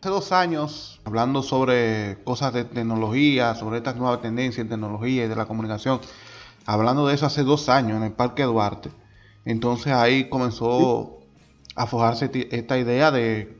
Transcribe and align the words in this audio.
Hace 0.00 0.10
dos 0.10 0.32
años, 0.32 1.00
hablando 1.04 1.42
sobre 1.42 2.22
cosas 2.22 2.52
de 2.52 2.64
tecnología, 2.64 3.54
sobre 3.54 3.78
estas 3.78 3.96
nuevas 3.96 4.22
tendencias 4.22 4.62
en 4.62 4.68
tecnología 4.68 5.24
y 5.24 5.28
de 5.28 5.36
la 5.36 5.46
comunicación, 5.46 6.00
hablando 6.66 7.06
de 7.06 7.14
eso 7.14 7.26
hace 7.26 7.42
dos 7.42 7.68
años 7.68 7.96
en 7.96 8.04
el 8.04 8.12
Parque 8.12 8.44
Duarte, 8.44 8.90
entonces 9.44 9.92
ahí 9.92 10.28
comenzó 10.28 11.18
a 11.74 11.86
forjarse 11.86 12.30
esta 12.50 12.78
idea 12.78 13.10
de, 13.10 13.58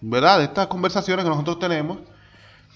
¿verdad? 0.00 0.38
De 0.38 0.44
estas 0.44 0.68
conversaciones 0.68 1.24
que 1.24 1.30
nosotros 1.30 1.58
tenemos, 1.58 1.98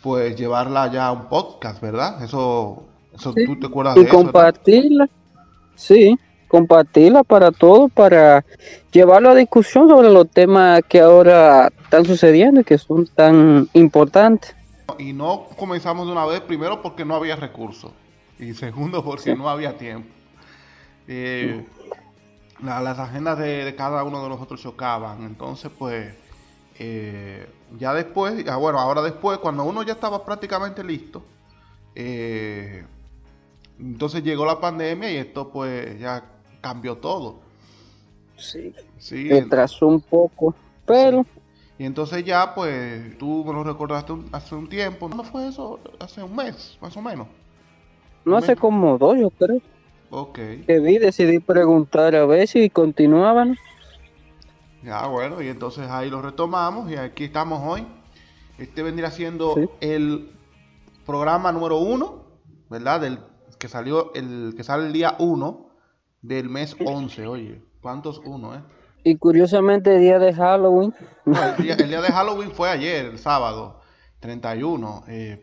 pues 0.04 0.36
llevarla 0.36 0.92
ya 0.92 1.06
a 1.06 1.12
un 1.12 1.30
podcast, 1.30 1.80
¿verdad? 1.80 2.22
Eso, 2.22 2.84
eso 3.14 3.32
tú 3.32 3.58
te 3.58 3.66
acuerdas 3.66 3.96
y 3.96 4.00
de 4.00 4.06
eso. 4.06 4.14
compartirla, 4.18 5.08
sí, 5.74 6.16
compartirla 6.46 7.24
para 7.24 7.50
todos, 7.50 7.90
para 7.90 8.44
llevarlo 8.92 9.30
a 9.30 9.34
discusión 9.34 9.88
sobre 9.88 10.10
los 10.10 10.28
temas 10.30 10.82
que 10.86 11.00
ahora 11.00 11.72
están 11.84 12.04
sucediendo 12.04 12.60
y 12.60 12.64
que 12.64 12.76
son 12.76 13.06
tan 13.06 13.66
importantes. 13.72 14.54
Y 14.98 15.14
no 15.14 15.46
comenzamos 15.56 16.06
de 16.06 16.12
una 16.12 16.26
vez, 16.26 16.40
primero 16.42 16.82
porque 16.82 17.06
no 17.06 17.14
había 17.16 17.36
recursos 17.36 17.90
y 18.38 18.52
segundo 18.52 19.02
porque 19.02 19.34
no 19.34 19.48
había 19.48 19.78
tiempo. 19.78 20.08
Eh, 21.08 21.64
la- 22.62 22.80
las 22.82 22.98
agendas 22.98 23.38
de, 23.38 23.64
de 23.64 23.74
cada 23.74 24.04
uno 24.04 24.22
de 24.22 24.28
nosotros 24.28 24.60
chocaban, 24.60 25.24
entonces 25.24 25.70
pues 25.78 26.14
eh, 26.78 27.46
ya 27.78 27.94
después, 27.94 28.44
ah, 28.48 28.56
bueno, 28.56 28.78
ahora 28.80 29.02
después, 29.02 29.38
cuando 29.38 29.64
uno 29.64 29.82
ya 29.82 29.94
estaba 29.94 30.24
prácticamente 30.24 30.82
listo, 30.84 31.22
eh, 31.94 32.84
entonces 33.78 34.22
llegó 34.22 34.44
la 34.46 34.60
pandemia 34.60 35.10
y 35.12 35.16
esto 35.16 35.50
pues 35.50 35.98
ya 36.00 36.24
cambió 36.60 36.96
todo. 36.98 37.40
Sí, 38.36 38.74
Sí, 38.98 39.28
retrasó 39.30 39.86
un 39.86 40.00
poco, 40.00 40.54
pero 40.86 41.24
y 41.78 41.84
entonces 41.84 42.24
ya 42.24 42.54
pues 42.54 43.18
tú 43.18 43.44
me 43.44 43.52
lo 43.52 43.64
recordaste 43.64 44.12
un- 44.12 44.28
hace 44.32 44.54
un 44.54 44.68
tiempo, 44.68 45.08
¿no 45.08 45.24
fue 45.24 45.48
eso? 45.48 45.80
Hace 46.00 46.22
un 46.22 46.34
mes, 46.36 46.78
más 46.80 46.96
o 46.96 47.02
menos. 47.02 47.26
no 48.24 48.36
hace 48.36 48.56
como 48.56 48.98
dos, 48.98 49.18
yo 49.18 49.30
creo, 49.30 49.60
Ok. 50.10 50.38
que 50.66 50.78
vi, 50.80 50.98
decidí 50.98 51.40
preguntar 51.40 52.14
a 52.14 52.26
ver 52.26 52.46
si 52.48 52.70
continuaban. 52.70 53.56
Ya, 54.84 55.06
bueno, 55.06 55.40
y 55.40 55.48
entonces 55.48 55.88
ahí 55.90 56.10
lo 56.10 56.20
retomamos 56.20 56.90
y 56.90 56.96
aquí 56.96 57.24
estamos 57.24 57.62
hoy. 57.64 57.86
Este 58.58 58.82
vendría 58.82 59.10
siendo 59.10 59.54
Sí. 59.54 59.68
el 59.80 60.30
programa 61.06 61.50
número 61.52 61.78
uno, 61.78 62.24
¿verdad? 62.68 63.00
Del 63.00 63.18
que 63.58 63.68
salió 63.68 64.12
el 64.14 64.54
que 64.56 64.62
sale 64.62 64.86
el 64.86 64.92
día 64.92 65.16
uno 65.18 65.70
del 66.22 66.48
mes 66.50 66.76
11. 66.84 67.26
Oye, 67.26 67.62
¿cuántos 67.80 68.20
uno, 68.24 68.54
eh? 68.54 68.60
Y 69.04 69.16
curiosamente, 69.16 69.98
día 69.98 70.18
de 70.18 70.32
Halloween, 70.34 70.94
No, 71.24 71.42
el, 71.42 71.62
día, 71.62 71.74
el 71.74 71.88
día 71.88 72.00
de 72.00 72.08
Halloween 72.08 72.50
fue 72.52 72.68
ayer, 72.70 73.06
el 73.06 73.18
sábado, 73.18 73.80
31. 74.20 75.04
eh, 75.08 75.42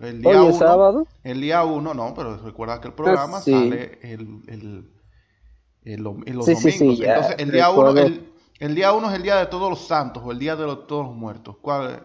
el 0.00 0.20
día 0.22 0.40
hoy 0.42 0.48
uno, 0.48 0.58
sábado, 0.58 1.06
el 1.22 1.40
día 1.40 1.64
uno, 1.64 1.94
no, 1.94 2.12
pero 2.14 2.36
recuerda 2.38 2.80
que 2.80 2.88
el 2.88 2.94
programa 2.94 3.38
Ah, 3.38 3.42
sí. 3.42 3.52
sale 3.52 3.98
el, 4.02 4.42
el, 4.48 4.90
el 5.84 6.02
los 6.02 6.46
Sí, 6.46 6.54
sí, 6.56 6.70
sí, 6.70 6.78
domingos. 6.78 6.98
ya 6.98 7.14
Entonces, 7.14 7.36
el 7.38 7.50
día 7.52 7.70
uno, 7.70 7.90
el, 7.90 8.32
el 8.58 8.74
día 8.74 8.92
uno 8.92 9.08
es 9.10 9.14
el 9.16 9.22
día 9.22 9.36
de 9.36 9.46
todos 9.46 9.70
los 9.70 9.86
santos 9.86 10.22
o 10.26 10.32
el 10.32 10.38
día 10.40 10.56
de 10.56 10.66
los- 10.66 10.86
todos 10.86 11.06
los 11.06 11.14
muertos. 11.14 11.56
¿Cuál 11.62 11.90
es? 11.92 12.00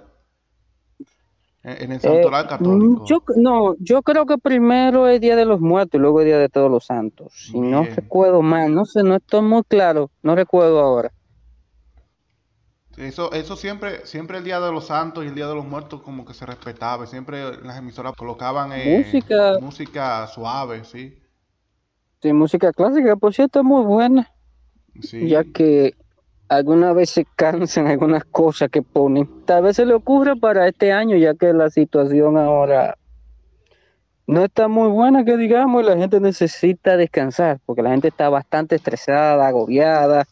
En, 1.64 1.92
el 1.94 2.02
Eh, 2.02 2.02
santoral 2.02 2.48
católico. 2.48 3.04
mm, 3.04 3.06
yo, 3.06 3.24
no, 3.38 3.76
yo 3.80 4.02
creo 4.04 4.26
que 4.26 4.38
primero 4.38 5.08
es 5.08 5.20
Día 5.22 5.36
de 5.36 5.46
los 5.46 5.60
Muertos 5.60 5.98
y 6.00 6.02
luego 6.02 6.22
es 6.22 6.26
Día 6.28 6.38
de 6.38 6.50
Todos 6.50 6.72
los 6.72 6.86
Santos. 6.86 7.34
Si 7.52 7.60
no 7.60 7.84
recuerdo 7.86 8.42
mal, 8.42 8.74
no 8.74 8.86
sé, 8.86 9.04
no 9.04 9.16
estoy 9.16 9.42
muy 9.42 9.64
claro, 9.64 10.10
no 10.22 10.36
recuerdo 10.36 10.80
ahora. 10.80 11.12
Eso, 12.98 13.32
eso 13.34 13.56
siempre, 13.56 14.06
siempre 14.06 14.38
el 14.38 14.44
día 14.44 14.60
de 14.60 14.72
los 14.72 14.88
santos 14.88 15.24
y 15.24 15.28
el 15.28 15.36
día 15.36 15.48
de 15.48 15.56
los 15.56 15.66
muertos 15.66 16.02
como 16.02 16.26
que 16.26 16.34
se 16.34 16.46
respetaba. 16.46 17.08
Siempre 17.08 17.58
las 17.64 17.78
emisoras 17.78 18.14
colocaban 18.16 18.72
eh, 18.74 18.92
Música. 18.98 19.58
música 19.58 20.28
suave, 20.28 20.84
sí. 20.84 21.20
Sí, 22.22 22.34
música 22.34 22.72
clásica, 22.74 23.16
por 23.16 23.34
cierto, 23.34 23.60
es 23.60 23.66
muy 23.66 23.84
buena, 23.84 24.30
Sí. 25.02 25.20
ya 25.28 25.44
que 25.46 25.96
algunas 26.50 26.96
veces 26.96 27.26
cansan 27.36 27.88
algunas 27.88 28.26
cosas 28.26 28.70
que 28.70 28.82
ponen. 28.82 29.46
Tal 29.46 29.64
vez 29.64 29.76
se 29.76 29.86
le 29.86 29.94
ocurra 29.94 30.36
para 30.36 30.68
este 30.68 30.92
año, 30.92 31.16
ya 31.16 31.36
que 31.36 31.54
la 31.54 31.70
situación 31.70 32.38
ahora 32.38 32.98
no 34.26 34.44
está 34.44 34.68
muy 34.68 34.90
buena, 34.90 35.24
que 35.24 35.38
digamos, 35.38 35.84
y 35.84 35.86
la 35.86 35.96
gente 35.96 36.20
necesita 36.20 36.98
descansar, 36.98 37.60
porque 37.66 37.84
la 37.84 37.92
gente 37.92 38.10
está 38.10 38.30
bastante 38.30 38.76
estresada, 38.76 39.48
agobiada, 39.48 40.28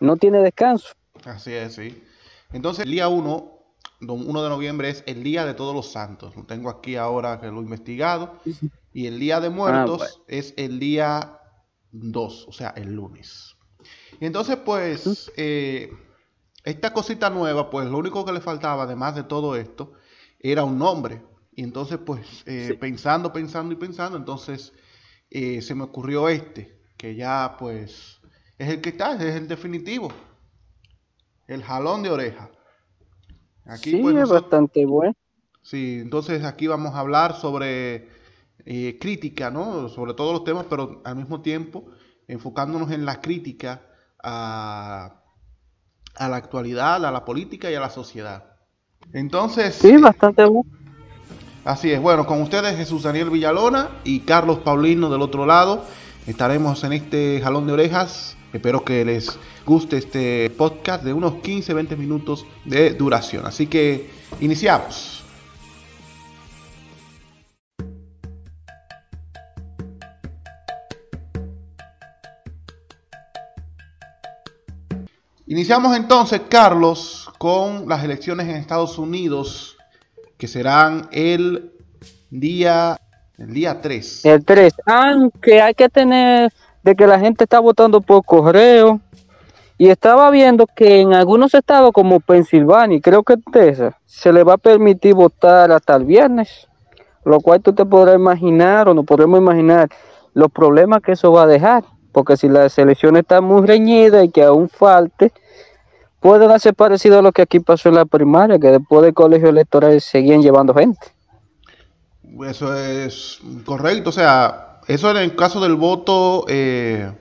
no 0.00 0.16
tiene 0.16 0.38
descanso. 0.38 0.88
Así 1.24 1.52
es, 1.52 1.74
sí. 1.74 2.02
Entonces, 2.52 2.84
el 2.84 2.90
día 2.90 3.08
1, 3.08 3.52
1 4.00 4.42
de 4.42 4.48
noviembre 4.48 4.90
es 4.90 5.04
el 5.06 5.22
día 5.22 5.44
de 5.44 5.54
todos 5.54 5.74
los 5.74 5.90
santos. 5.90 6.36
Lo 6.36 6.44
tengo 6.44 6.68
aquí 6.68 6.96
ahora 6.96 7.40
que 7.40 7.46
lo 7.46 7.60
he 7.60 7.62
investigado. 7.62 8.34
Y 8.92 9.06
el 9.06 9.18
día 9.18 9.40
de 9.40 9.50
muertos 9.50 9.98
bueno. 9.98 10.24
es 10.26 10.52
el 10.56 10.78
día 10.78 11.38
2, 11.92 12.46
o 12.48 12.52
sea, 12.52 12.70
el 12.76 12.92
lunes. 12.94 13.51
Y 14.20 14.26
entonces, 14.26 14.56
pues, 14.64 15.32
eh, 15.36 15.92
esta 16.64 16.92
cosita 16.92 17.30
nueva, 17.30 17.70
pues 17.70 17.88
lo 17.88 17.98
único 17.98 18.24
que 18.24 18.32
le 18.32 18.40
faltaba, 18.40 18.84
además 18.84 19.14
de 19.16 19.24
todo 19.24 19.56
esto, 19.56 19.94
era 20.38 20.64
un 20.64 20.78
nombre. 20.78 21.22
Y 21.54 21.64
entonces, 21.64 21.98
pues, 22.04 22.42
eh, 22.46 22.68
Sí. 22.70 22.74
pensando, 22.74 23.32
pensando 23.32 23.72
y 23.72 23.76
pensando, 23.76 24.16
entonces 24.16 24.72
eh, 25.30 25.62
se 25.62 25.74
me 25.74 25.84
ocurrió 25.84 26.28
este, 26.28 26.78
que 26.96 27.14
ya, 27.14 27.56
pues, 27.58 28.20
es 28.58 28.68
el 28.68 28.80
que 28.80 28.90
está, 28.90 29.14
es 29.14 29.34
el 29.34 29.48
definitivo. 29.48 30.12
El 31.48 31.62
jalón 31.62 32.02
de 32.02 32.10
oreja. 32.10 32.50
Aquí, 33.64 33.92
sí, 33.92 33.98
pues, 34.02 34.16
es 34.16 34.28
bastante 34.28 34.86
bueno. 34.86 35.14
Sí, 35.62 35.98
entonces 36.02 36.44
aquí 36.44 36.66
vamos 36.66 36.94
a 36.94 37.00
hablar 37.00 37.34
sobre 37.36 38.08
eh, 38.64 38.98
crítica, 39.00 39.50
¿no? 39.50 39.88
Sobre 39.88 40.14
todos 40.14 40.32
los 40.32 40.44
temas, 40.44 40.66
pero 40.68 41.00
al 41.04 41.16
mismo 41.16 41.40
tiempo 41.40 41.86
enfocándonos 42.28 42.90
en 42.90 43.04
la 43.04 43.20
crítica 43.20 43.82
a, 44.22 45.22
a 46.16 46.28
la 46.28 46.36
actualidad, 46.36 47.04
a 47.04 47.10
la 47.10 47.24
política 47.24 47.70
y 47.70 47.74
a 47.74 47.80
la 47.80 47.90
sociedad. 47.90 48.44
Entonces, 49.12 49.74
Sí, 49.74 49.96
bastante 49.96 50.44
bueno. 50.44 50.70
así 51.64 51.90
es. 51.90 52.00
Bueno, 52.00 52.26
con 52.26 52.40
ustedes 52.42 52.76
Jesús 52.76 53.02
Daniel 53.02 53.30
Villalona 53.30 53.88
y 54.04 54.20
Carlos 54.20 54.58
Paulino 54.60 55.10
del 55.10 55.22
otro 55.22 55.44
lado. 55.46 55.84
Estaremos 56.26 56.84
en 56.84 56.92
este 56.92 57.40
jalón 57.42 57.66
de 57.66 57.72
orejas. 57.72 58.36
Espero 58.52 58.84
que 58.84 59.04
les 59.04 59.38
guste 59.66 59.96
este 59.96 60.50
podcast 60.50 61.02
de 61.02 61.12
unos 61.12 61.34
15-20 61.34 61.96
minutos 61.96 62.46
de 62.64 62.90
duración. 62.94 63.46
Así 63.46 63.66
que 63.66 64.10
iniciamos. 64.40 65.11
Iniciamos 75.52 75.94
entonces, 75.94 76.40
Carlos, 76.48 77.30
con 77.36 77.86
las 77.86 78.02
elecciones 78.02 78.48
en 78.48 78.56
Estados 78.56 78.96
Unidos, 78.96 79.76
que 80.38 80.48
serán 80.48 81.10
el 81.12 81.72
día, 82.30 82.98
el 83.36 83.52
día 83.52 83.78
3. 83.78 84.24
El 84.24 84.46
3, 84.46 84.72
aunque 84.86 85.60
hay 85.60 85.74
que 85.74 85.90
tener 85.90 86.50
de 86.82 86.96
que 86.96 87.06
la 87.06 87.20
gente 87.20 87.44
está 87.44 87.60
votando 87.60 88.00
por 88.00 88.24
correo. 88.24 88.98
Y 89.76 89.90
estaba 89.90 90.30
viendo 90.30 90.66
que 90.66 91.02
en 91.02 91.12
algunos 91.12 91.52
estados 91.52 91.92
como 91.92 92.20
Pensilvania, 92.20 92.98
creo 93.02 93.22
que 93.22 93.36
Texas, 93.52 93.94
se 94.06 94.32
le 94.32 94.44
va 94.44 94.54
a 94.54 94.56
permitir 94.56 95.12
votar 95.12 95.70
hasta 95.70 95.96
el 95.96 96.06
viernes. 96.06 96.66
Lo 97.26 97.40
cual 97.40 97.60
tú 97.60 97.74
te 97.74 97.84
podrás 97.84 98.14
imaginar 98.14 98.88
o 98.88 98.94
no 98.94 99.02
podremos 99.02 99.38
imaginar 99.38 99.90
los 100.32 100.50
problemas 100.50 101.02
que 101.02 101.12
eso 101.12 101.30
va 101.30 101.42
a 101.42 101.46
dejar. 101.46 101.84
Porque 102.12 102.36
si 102.36 102.48
las 102.48 102.78
elecciones 102.78 103.22
están 103.22 103.44
muy 103.44 103.66
reñidas 103.66 104.24
y 104.24 104.30
que 104.30 104.44
aún 104.44 104.68
falte, 104.68 105.32
puede 106.20 106.46
darse 106.46 106.72
parecido 106.72 107.18
a 107.18 107.22
lo 107.22 107.32
que 107.32 107.42
aquí 107.42 107.60
pasó 107.60 107.88
en 107.88 107.96
la 107.96 108.04
primaria, 108.04 108.58
que 108.58 108.68
después 108.68 109.02
del 109.02 109.14
colegio 109.14 109.48
electoral 109.48 110.00
seguían 110.00 110.42
llevando 110.42 110.72
gente. 110.74 111.00
Eso 112.48 112.74
es 112.74 113.40
correcto, 113.64 114.10
o 114.10 114.12
sea, 114.12 114.80
eso 114.86 115.10
en 115.10 115.18
el 115.18 115.36
caso 115.36 115.60
del 115.60 115.74
voto, 115.74 116.46
eh, 116.48 117.12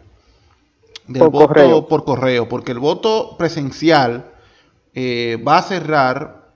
del 1.07 1.19
Por 1.19 1.31
voto 1.31 1.47
correo. 1.47 1.87
por 1.87 2.05
correo, 2.05 2.47
porque 2.47 2.71
el 2.71 2.79
voto 2.79 3.35
presencial 3.37 4.31
eh, 4.93 5.41
va 5.45 5.57
a 5.57 5.63
cerrar, 5.63 6.51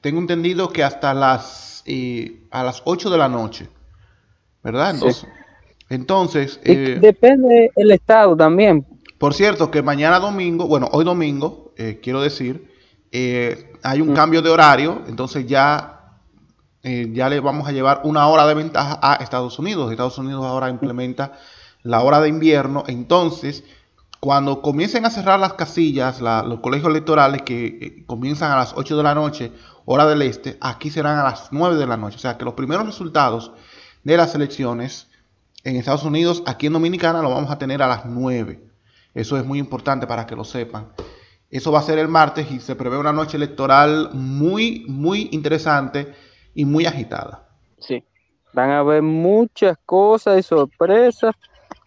tengo 0.00 0.18
entendido 0.20 0.70
que 0.70 0.82
hasta 0.82 1.12
las 1.12 1.82
eh, 1.86 2.46
a 2.50 2.62
las 2.62 2.82
8 2.84 3.10
de 3.10 3.18
la 3.18 3.28
noche, 3.28 3.68
¿verdad? 4.62 4.94
Sí. 4.94 5.26
Entonces, 5.90 6.58
eh, 6.64 6.98
depende 7.00 7.70
del 7.76 7.90
estado 7.90 8.34
también. 8.36 8.86
por 9.18 9.34
cierto, 9.34 9.70
que 9.70 9.82
mañana 9.82 10.18
domingo, 10.18 10.66
bueno, 10.66 10.88
hoy 10.92 11.04
domingo, 11.04 11.74
eh, 11.76 12.00
quiero 12.02 12.22
decir, 12.22 12.72
eh, 13.12 13.72
hay 13.82 14.00
un 14.00 14.12
Mm. 14.12 14.14
cambio 14.14 14.40
de 14.40 14.48
horario, 14.48 15.02
entonces 15.08 15.46
ya 15.46 15.96
eh, 16.82 17.10
ya 17.12 17.28
le 17.28 17.40
vamos 17.40 17.68
a 17.68 17.72
llevar 17.72 18.00
una 18.04 18.26
hora 18.28 18.46
de 18.46 18.54
ventaja 18.54 18.98
a 19.02 19.16
Estados 19.16 19.58
Unidos. 19.58 19.90
Estados 19.90 20.16
Unidos 20.16 20.46
ahora 20.46 20.70
implementa 20.70 21.32
la 21.82 22.00
hora 22.00 22.22
de 22.22 22.30
invierno. 22.30 22.84
Entonces, 22.86 23.64
cuando 24.18 24.62
comiencen 24.62 25.04
a 25.04 25.10
cerrar 25.10 25.38
las 25.40 25.52
casillas, 25.52 26.22
los 26.22 26.60
colegios 26.60 26.88
electorales 26.88 27.42
que 27.42 27.66
eh, 27.66 28.04
comienzan 28.06 28.50
a 28.52 28.56
las 28.56 28.72
8 28.74 28.96
de 28.96 29.02
la 29.02 29.14
noche, 29.14 29.52
hora 29.84 30.06
del 30.06 30.22
este, 30.22 30.56
aquí 30.62 30.88
serán 30.88 31.18
a 31.18 31.22
las 31.24 31.48
9 31.52 31.76
de 31.76 31.86
la 31.86 31.98
noche. 31.98 32.16
O 32.16 32.20
sea 32.20 32.38
que 32.38 32.46
los 32.46 32.54
primeros 32.54 32.86
resultados 32.86 33.52
de 34.02 34.16
las 34.16 34.34
elecciones 34.34 35.09
en 35.64 35.76
Estados 35.76 36.04
Unidos, 36.04 36.42
aquí 36.46 36.66
en 36.66 36.72
Dominicana, 36.72 37.22
lo 37.22 37.30
vamos 37.30 37.50
a 37.50 37.58
tener 37.58 37.82
a 37.82 37.88
las 37.88 38.06
9. 38.06 38.60
Eso 39.14 39.36
es 39.36 39.44
muy 39.44 39.58
importante 39.58 40.06
para 40.06 40.26
que 40.26 40.36
lo 40.36 40.44
sepan. 40.44 40.88
Eso 41.50 41.72
va 41.72 41.80
a 41.80 41.82
ser 41.82 41.98
el 41.98 42.08
martes 42.08 42.50
y 42.50 42.60
se 42.60 42.76
prevé 42.76 42.96
una 42.96 43.12
noche 43.12 43.36
electoral 43.36 44.10
muy, 44.12 44.84
muy 44.88 45.28
interesante 45.32 46.14
y 46.54 46.64
muy 46.64 46.86
agitada. 46.86 47.48
Sí, 47.78 48.04
van 48.52 48.70
a 48.70 48.78
haber 48.78 49.02
muchas 49.02 49.76
cosas 49.84 50.38
y 50.38 50.42
sorpresas. 50.42 51.34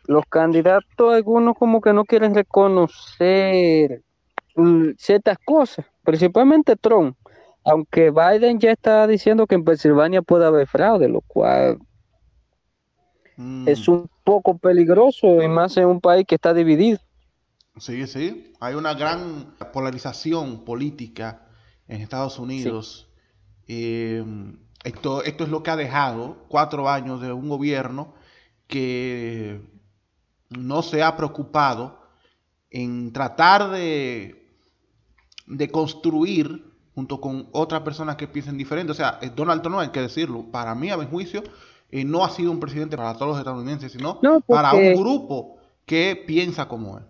Los 0.05 0.25
candidatos, 0.25 1.13
algunos 1.13 1.57
como 1.57 1.79
que 1.79 1.93
no 1.93 2.03
quieren 2.03 2.35
reconocer 2.35 4.01
mm, 4.55 4.89
ciertas 4.97 5.37
cosas, 5.45 5.85
principalmente 6.03 6.75
Trump. 6.75 7.15
Aunque 7.63 8.11
Biden 8.11 8.59
ya 8.59 8.71
está 8.71 9.07
diciendo 9.07 9.47
que 9.47 9.55
en 9.55 9.63
Pensilvania 9.63 10.21
puede 10.21 10.45
haber 10.45 10.67
fraude, 10.67 11.07
lo 11.07 11.21
cual 11.21 11.79
mm. 13.37 13.67
es 13.67 13.87
un 13.87 14.09
poco 14.23 14.57
peligroso 14.57 15.41
y 15.41 15.47
más 15.47 15.77
en 15.77 15.87
un 15.87 16.01
país 16.01 16.25
que 16.27 16.35
está 16.35 16.53
dividido. 16.53 16.99
Sí, 17.77 18.05
sí. 18.07 18.53
Hay 18.59 18.75
una 18.75 18.93
gran 18.93 19.55
polarización 19.73 20.63
política 20.63 21.47
en 21.87 22.01
Estados 22.01 22.37
Unidos. 22.39 23.09
Em, 23.67 24.57
esto, 24.83 25.23
esto 25.23 25.43
es 25.43 25.49
lo 25.49 25.63
que 25.63 25.71
ha 25.71 25.75
dejado 25.75 26.45
cuatro 26.49 26.89
años 26.89 27.21
de 27.21 27.31
un 27.31 27.49
gobierno 27.49 28.13
que 28.67 29.61
no 30.49 30.81
se 30.81 31.03
ha 31.03 31.15
preocupado 31.17 32.01
en 32.69 33.13
tratar 33.13 33.69
de, 33.71 34.47
de 35.47 35.69
construir 35.69 36.73
junto 36.95 37.19
con 37.19 37.47
otras 37.51 37.81
personas 37.81 38.15
que 38.17 38.27
piensen 38.27 38.57
diferente. 38.57 38.91
O 38.91 38.95
sea, 38.95 39.19
Donald 39.35 39.61
Trump, 39.61 39.79
hay 39.79 39.89
que 39.89 40.01
decirlo, 40.01 40.45
para 40.51 40.75
mí, 40.75 40.89
a 40.89 40.97
mi 40.97 41.05
juicio, 41.05 41.43
eh, 41.95 42.05
no 42.05 42.25
ha 42.25 42.29
sido 42.31 42.49
un 42.49 42.59
presidente 42.59 42.97
para 42.97 43.13
todos 43.13 43.27
los 43.27 43.37
estadounidenses, 43.37 43.91
sino 43.91 44.19
para 44.47 44.73
un 44.73 44.95
grupo 44.95 45.57
que 45.85 46.15
piensa 46.25 46.67
como 46.67 46.97
él. 46.97 47.03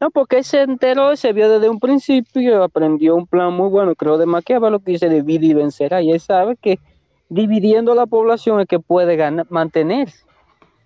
No, 0.00 0.12
porque 0.12 0.38
él 0.38 0.44
se 0.44 0.62
enteró 0.62 1.12
y 1.12 1.16
se 1.16 1.32
vio 1.32 1.50
desde 1.50 1.68
un 1.68 1.80
principio, 1.80 2.62
aprendió 2.62 3.16
un 3.16 3.26
plan 3.26 3.52
muy 3.52 3.68
bueno, 3.68 3.96
creo, 3.96 4.18
de 4.18 4.26
lo 4.26 4.78
que 4.78 4.92
dice 4.92 5.08
divide 5.08 5.46
y 5.46 5.54
vencerá. 5.54 6.00
Y 6.00 6.12
él 6.12 6.20
sabe 6.20 6.56
que 6.58 6.78
dividiendo 7.28 7.96
la 7.96 8.06
población 8.06 8.60
es 8.60 8.68
que 8.68 8.78
puede 8.78 9.16
ganar, 9.16 9.46
mantenerse. 9.50 10.24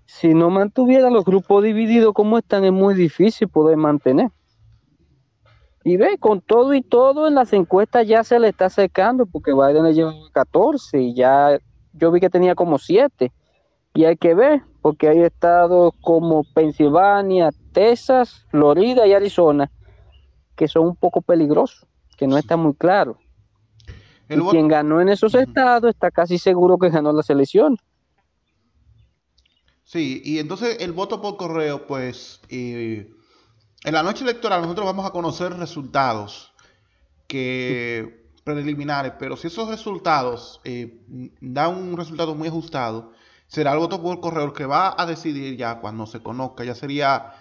Si 0.06 0.32
no 0.32 0.49
mantuviera 0.49 1.10
los 1.10 1.26
grupos 1.26 1.62
divididos 1.62 2.14
como 2.14 2.38
están, 2.38 2.64
es 2.64 2.72
muy 2.72 2.94
difícil 2.94 3.46
poder 3.46 3.76
mantener. 3.76 4.31
Y 5.84 5.99
ve, 5.99 6.17
con 6.19 6.40
todo 6.40 6.72
y 6.72 6.81
todo 6.81 7.28
en 7.28 7.34
las 7.34 7.52
encuestas 7.52 8.08
ya 8.08 8.25
se 8.25 8.38
le 8.38 8.49
está 8.49 8.70
secando, 8.70 9.26
porque 9.26 9.52
Biden 9.52 9.84
le 9.84 9.93
lleva 9.93 10.14
14 10.32 10.99
y 11.02 11.14
ya 11.14 11.58
yo 11.94 12.11
vi 12.11 12.20
que 12.20 12.31
tenía 12.31 12.55
como 12.55 12.79
7. 12.79 13.32
Y 13.94 14.05
hay 14.05 14.17
que 14.17 14.35
ver, 14.35 14.62
porque 14.82 15.08
hay 15.08 15.20
estados 15.20 15.94
como 16.00 16.44
Pensilvania, 16.52 17.50
Texas, 17.73 18.44
Florida 18.50 19.06
y 19.06 19.12
Arizona, 19.12 19.70
que 20.56 20.67
son 20.67 20.88
un 20.88 20.96
poco 20.96 21.23
peligrosos, 21.23 21.87
que 22.17 22.26
no 22.26 22.37
está 22.37 22.56
muy 22.56 22.75
claro. 22.75 23.19
y 24.29 24.41
quien 24.50 24.67
ganó 24.67 25.00
en 25.00 25.11
esos 25.11 25.35
estados 25.35 25.91
está 25.91 26.11
casi 26.11 26.38
seguro 26.38 26.76
que 26.76 26.91
ganó 26.91 27.12
la 27.12 27.23
selección. 27.23 27.79
Sí, 29.85 30.23
y 30.25 30.38
entonces 30.38 30.79
el 30.81 30.93
voto 30.93 31.20
por 31.20 31.37
correo, 31.37 31.87
pues 31.87 32.41
eh, 32.49 33.12
en 33.85 33.94
la 33.94 34.02
noche 34.02 34.25
electoral 34.25 34.62
nosotros 34.62 34.87
vamos 34.87 35.06
a 35.06 35.11
conocer 35.11 35.52
resultados 35.52 36.52
que 37.29 38.23
preliminares, 38.44 39.14
pero 39.19 39.37
si 39.37 39.46
esos 39.46 39.69
resultados 39.69 40.61
eh, 40.64 41.02
dan 41.41 41.75
un 41.76 41.96
resultado 41.96 42.35
muy 42.35 42.49
ajustado, 42.49 43.12
será 43.46 43.73
el 43.73 43.79
voto 43.79 44.02
por 44.02 44.20
correo 44.20 44.52
que 44.52 44.67
va 44.67 44.94
a 44.96 45.06
decidir 45.06 45.56
ya 45.56 45.81
cuando 45.81 46.06
se 46.06 46.23
conozca, 46.23 46.62
ya 46.62 46.75
sería 46.75 47.32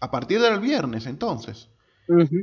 a 0.00 0.10
partir 0.10 0.40
del 0.40 0.60
viernes 0.60 1.06
entonces, 1.06 1.70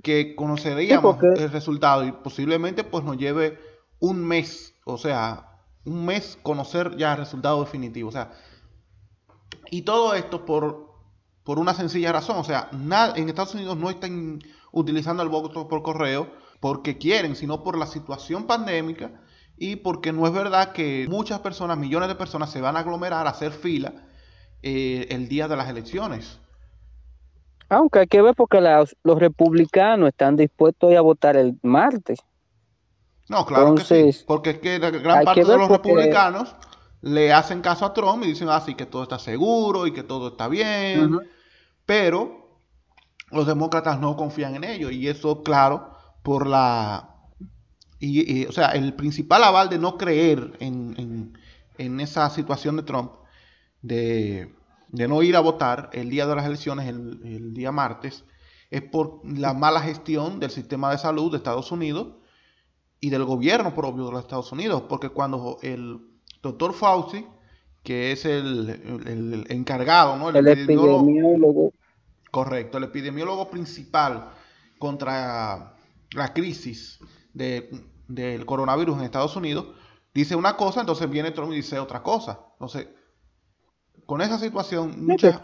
que 0.01 0.35
conoceríamos 0.35 1.17
el 1.21 1.51
resultado 1.51 2.05
y 2.05 2.11
posiblemente 2.11 2.83
pues 2.83 3.03
nos 3.03 3.17
lleve 3.17 3.59
un 3.99 4.25
mes, 4.25 4.73
o 4.85 4.97
sea, 4.97 5.59
un 5.85 6.05
mes 6.05 6.39
conocer 6.41 6.97
ya 6.97 7.11
el 7.11 7.19
resultado 7.19 7.63
definitivo, 7.63 8.09
o 8.09 8.11
sea, 8.11 8.31
y 9.69 9.83
todo 9.83 10.15
esto 10.15 10.45
por, 10.45 10.95
por 11.43 11.59
una 11.59 11.75
sencilla 11.75 12.11
razón, 12.11 12.37
o 12.37 12.43
sea, 12.43 12.69
nada, 12.71 13.13
en 13.15 13.29
Estados 13.29 13.53
Unidos 13.53 13.77
no 13.77 13.89
están 13.89 14.39
utilizando 14.71 15.21
el 15.21 15.29
voto 15.29 15.67
por 15.67 15.83
correo 15.83 16.31
porque 16.59 16.97
quieren, 16.97 17.35
sino 17.35 17.63
por 17.63 17.77
la 17.77 17.87
situación 17.87 18.45
pandémica 18.45 19.11
y 19.57 19.77
porque 19.77 20.13
no 20.13 20.25
es 20.25 20.33
verdad 20.33 20.71
que 20.71 21.05
muchas 21.09 21.39
personas, 21.39 21.77
millones 21.77 22.07
de 22.09 22.15
personas 22.15 22.51
se 22.51 22.61
van 22.61 22.77
a 22.77 22.79
aglomerar 22.79 23.27
a 23.27 23.31
hacer 23.31 23.51
fila 23.51 23.93
eh, 24.61 25.07
el 25.09 25.27
día 25.27 25.47
de 25.47 25.55
las 25.55 25.69
elecciones. 25.69 26.39
Aunque 27.69 27.99
hay 27.99 28.07
que 28.07 28.21
ver 28.21 28.35
porque 28.35 28.59
los 29.03 29.19
republicanos 29.19 30.09
están 30.09 30.35
dispuestos 30.35 30.93
a 30.95 31.01
votar 31.01 31.37
el 31.37 31.57
martes. 31.61 32.19
No, 33.27 33.45
claro 33.45 33.75
que 33.75 33.83
sí. 33.83 34.23
Porque 34.25 34.51
es 34.51 34.57
que 34.59 34.79
la 34.79 34.89
gran 34.89 35.23
parte 35.23 35.45
de 35.45 35.57
los 35.57 35.69
republicanos 35.69 36.55
le 37.01 37.31
hacen 37.31 37.61
caso 37.61 37.85
a 37.85 37.93
Trump 37.93 38.23
y 38.23 38.27
dicen 38.27 38.49
así 38.49 38.71
ah, 38.73 38.77
que 38.77 38.85
todo 38.85 39.03
está 39.03 39.19
seguro 39.19 39.85
y 39.85 39.93
que 39.93 40.03
todo 40.03 40.29
está 40.29 40.47
bien. 40.47 41.19
Pero 41.85 42.57
los 43.29 43.45
demócratas 43.45 43.99
no 43.99 44.15
confían 44.15 44.55
en 44.55 44.63
ello. 44.63 44.89
Y 44.89 45.07
eso, 45.07 45.43
claro, 45.43 45.95
por 46.23 46.47
la. 46.47 47.15
Y, 47.99 48.45
o 48.45 48.51
sea, 48.51 48.69
el 48.69 48.93
principal 48.93 49.43
aval 49.43 49.69
de 49.69 49.77
no 49.77 49.97
creer 49.97 50.53
en, 50.59 51.37
en 51.77 51.99
esa 51.99 52.29
situación 52.29 52.77
de 52.77 52.83
Trump, 52.83 53.11
de 53.81 54.53
de 54.91 55.07
no 55.07 55.21
ir 55.21 55.35
a 55.35 55.39
votar 55.39 55.89
el 55.93 56.09
día 56.09 56.25
de 56.25 56.35
las 56.35 56.45
elecciones, 56.45 56.87
el, 56.87 57.53
día 57.53 57.71
martes, 57.71 58.25
es 58.69 58.81
por 58.81 59.21
la 59.23 59.53
mala 59.53 59.81
gestión 59.81 60.39
del 60.39 60.49
sistema 60.49 60.91
de 60.91 60.97
salud 60.97 61.31
de 61.31 61.37
Estados 61.37 61.71
Unidos 61.71 62.07
y 62.99 63.09
del 63.09 63.23
gobierno 63.23 63.73
propio 63.73 64.05
de 64.05 64.11
los 64.11 64.21
Estados 64.21 64.51
Unidos, 64.51 64.83
porque 64.89 65.09
cuando 65.09 65.57
el 65.61 65.99
doctor 66.41 66.73
Fauci, 66.73 67.25
que 67.83 68.11
es 68.11 68.25
el, 68.25 69.45
encargado, 69.49 70.17
¿no? 70.17 70.29
el, 70.29 70.47
epidemiólogo, 70.47 71.73
Correcto, 72.31 72.77
el 72.77 72.83
epidemiólogo 72.85 73.49
principal 73.49 74.29
contra 74.77 75.75
la 76.13 76.33
crisis 76.33 76.99
del 77.33 78.45
coronavirus 78.45 78.97
en 78.97 79.03
Estados 79.03 79.35
Unidos, 79.35 79.67
dice 80.13 80.35
una 80.35 80.57
cosa, 80.57 80.81
entonces 80.81 81.09
viene 81.09 81.31
Trump 81.31 81.53
y 81.53 81.57
dice 81.57 81.79
otra 81.79 82.01
cosa. 82.01 82.39
Entonces, 82.53 82.87
con 84.05 84.21
esa 84.21 84.39
situación, 84.39 85.05
muchos 85.05 85.35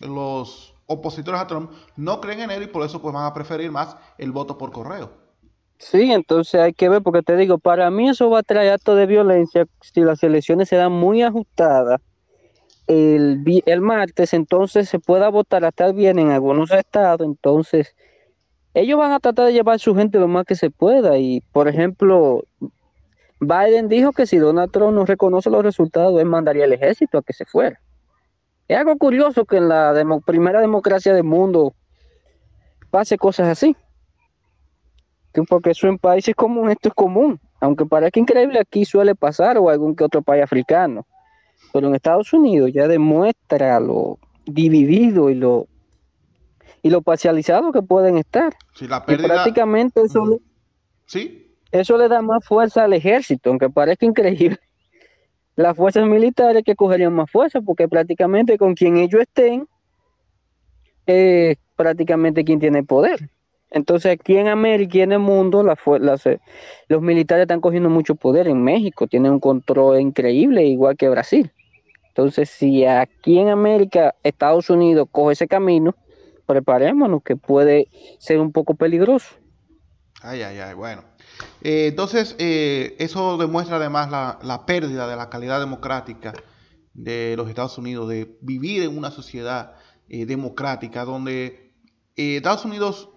los 0.00 0.74
opositores 0.86 1.40
a 1.40 1.46
Trump 1.46 1.70
no 1.96 2.20
creen 2.20 2.40
en 2.40 2.50
él 2.50 2.62
y 2.64 2.66
por 2.66 2.84
eso 2.84 3.00
pues 3.00 3.14
van 3.14 3.26
a 3.26 3.34
preferir 3.34 3.70
más 3.70 3.96
el 4.18 4.32
voto 4.32 4.58
por 4.58 4.72
correo. 4.72 5.12
Sí, 5.78 6.12
entonces 6.12 6.60
hay 6.60 6.74
que 6.74 6.88
ver, 6.88 7.02
porque 7.02 7.22
te 7.22 7.36
digo, 7.36 7.58
para 7.58 7.90
mí 7.90 8.08
eso 8.08 8.28
va 8.28 8.40
a 8.40 8.42
traer 8.42 8.72
acto 8.72 8.94
de 8.94 9.06
violencia 9.06 9.66
si 9.80 10.00
las 10.00 10.22
elecciones 10.22 10.68
se 10.68 10.76
dan 10.76 10.92
muy 10.92 11.22
ajustadas 11.22 12.00
el, 12.86 13.62
el 13.64 13.80
martes, 13.80 14.34
entonces 14.34 14.88
se 14.88 14.98
pueda 14.98 15.28
votar 15.28 15.64
hasta 15.64 15.86
el 15.86 15.94
bien 15.94 16.18
en 16.18 16.30
algunos 16.30 16.70
estados, 16.72 17.26
entonces 17.26 17.94
ellos 18.74 18.98
van 18.98 19.12
a 19.12 19.20
tratar 19.20 19.46
de 19.46 19.52
llevar 19.52 19.76
a 19.76 19.78
su 19.78 19.94
gente 19.94 20.18
lo 20.18 20.28
más 20.28 20.44
que 20.44 20.54
se 20.54 20.70
pueda 20.70 21.18
y, 21.18 21.40
por 21.52 21.68
ejemplo, 21.68 22.44
Biden 23.40 23.88
dijo 23.88 24.12
que 24.12 24.26
si 24.26 24.36
Donald 24.36 24.70
Trump 24.70 24.94
no 24.94 25.06
reconoce 25.06 25.50
los 25.50 25.64
resultados, 25.64 26.20
él 26.20 26.26
mandaría 26.26 26.66
el 26.66 26.72
ejército 26.72 27.18
a 27.18 27.22
que 27.22 27.32
se 27.32 27.44
fuera. 27.46 27.80
Es 28.68 28.78
algo 28.78 28.96
curioso 28.98 29.44
que 29.46 29.56
en 29.56 29.68
la 29.68 29.92
primera 30.24 30.60
democracia 30.60 31.12
del 31.12 31.24
mundo 31.24 31.74
pase 32.90 33.16
cosas 33.16 33.48
así. 33.48 33.74
Porque 35.48 35.70
eso 35.70 35.88
en 35.88 35.98
países 35.98 36.34
comunes 36.34 36.76
esto 36.76 36.90
es 36.90 36.94
común. 36.94 37.40
Aunque 37.60 37.86
parezca 37.86 38.20
increíble, 38.20 38.58
aquí 38.60 38.84
suele 38.84 39.14
pasar 39.14 39.58
o 39.58 39.70
algún 39.70 39.96
que 39.96 40.04
otro 40.04 40.22
país 40.22 40.42
africano. 40.42 41.06
Pero 41.72 41.88
en 41.88 41.94
Estados 41.94 42.32
Unidos 42.32 42.70
ya 42.72 42.88
demuestra 42.88 43.80
lo 43.80 44.18
dividido 44.44 45.30
y 45.30 45.34
lo 45.34 45.66
y 46.82 46.90
lo 46.90 47.02
parcializado 47.02 47.72
que 47.72 47.82
pueden 47.82 48.18
estar. 48.18 48.54
La 48.80 49.04
pérdida... 49.04 49.28
prácticamente 49.28 50.02
eso, 50.02 50.40
¿Sí? 51.06 51.54
eso 51.72 51.96
le 51.98 52.08
da 52.08 52.22
más 52.22 52.44
fuerza 52.44 52.84
al 52.84 52.92
ejército, 52.92 53.50
aunque 53.50 53.70
parezca 53.70 54.06
increíble 54.06 54.58
las 55.56 55.76
fuerzas 55.76 56.06
militares 56.06 56.62
que 56.64 56.74
cogerían 56.74 57.12
más 57.12 57.30
fuerza, 57.30 57.60
porque 57.60 57.88
prácticamente 57.88 58.56
con 58.56 58.74
quien 58.74 58.96
ellos 58.96 59.20
estén, 59.20 59.68
es 61.06 61.56
prácticamente 61.76 62.44
quien 62.44 62.60
tiene 62.60 62.82
poder. 62.82 63.30
Entonces 63.70 64.12
aquí 64.12 64.36
en 64.36 64.48
América 64.48 64.98
y 64.98 65.00
en 65.02 65.12
el 65.12 65.20
mundo 65.20 65.64
eh, 65.64 66.38
los 66.88 67.02
militares 67.02 67.42
están 67.42 67.60
cogiendo 67.60 67.88
mucho 67.88 68.16
poder. 68.16 68.48
En 68.48 68.62
México 68.62 69.06
tienen 69.06 69.32
un 69.32 69.40
control 69.40 70.00
increíble, 70.00 70.64
igual 70.64 70.96
que 70.96 71.08
Brasil. 71.08 71.52
Entonces 72.08 72.50
si 72.50 72.84
aquí 72.84 73.38
en 73.38 73.48
América 73.48 74.14
Estados 74.24 74.70
Unidos 74.70 75.08
coge 75.12 75.34
ese 75.34 75.46
camino, 75.46 75.94
preparémonos 76.50 77.22
que 77.22 77.36
puede 77.36 77.88
ser 78.18 78.38
un 78.38 78.52
poco 78.52 78.74
peligroso. 78.74 79.28
Ay, 80.22 80.42
ay, 80.42 80.58
ay, 80.58 80.74
bueno. 80.74 81.04
Eh, 81.62 81.86
entonces, 81.88 82.34
eh, 82.38 82.96
eso 82.98 83.38
demuestra 83.38 83.76
además 83.76 84.10
la, 84.10 84.66
pérdida 84.66 85.06
de 85.06 85.16
la 85.16 85.30
calidad 85.30 85.60
democrática 85.60 86.34
de 86.92 87.34
los 87.36 87.48
Estados 87.48 87.78
Unidos, 87.78 88.08
de 88.08 88.36
vivir 88.40 88.82
en 88.82 88.98
una 88.98 89.10
sociedad 89.10 89.74
democrática 90.08 91.04
donde 91.04 91.72
Estados 92.16 92.64
Unidos 92.64 93.10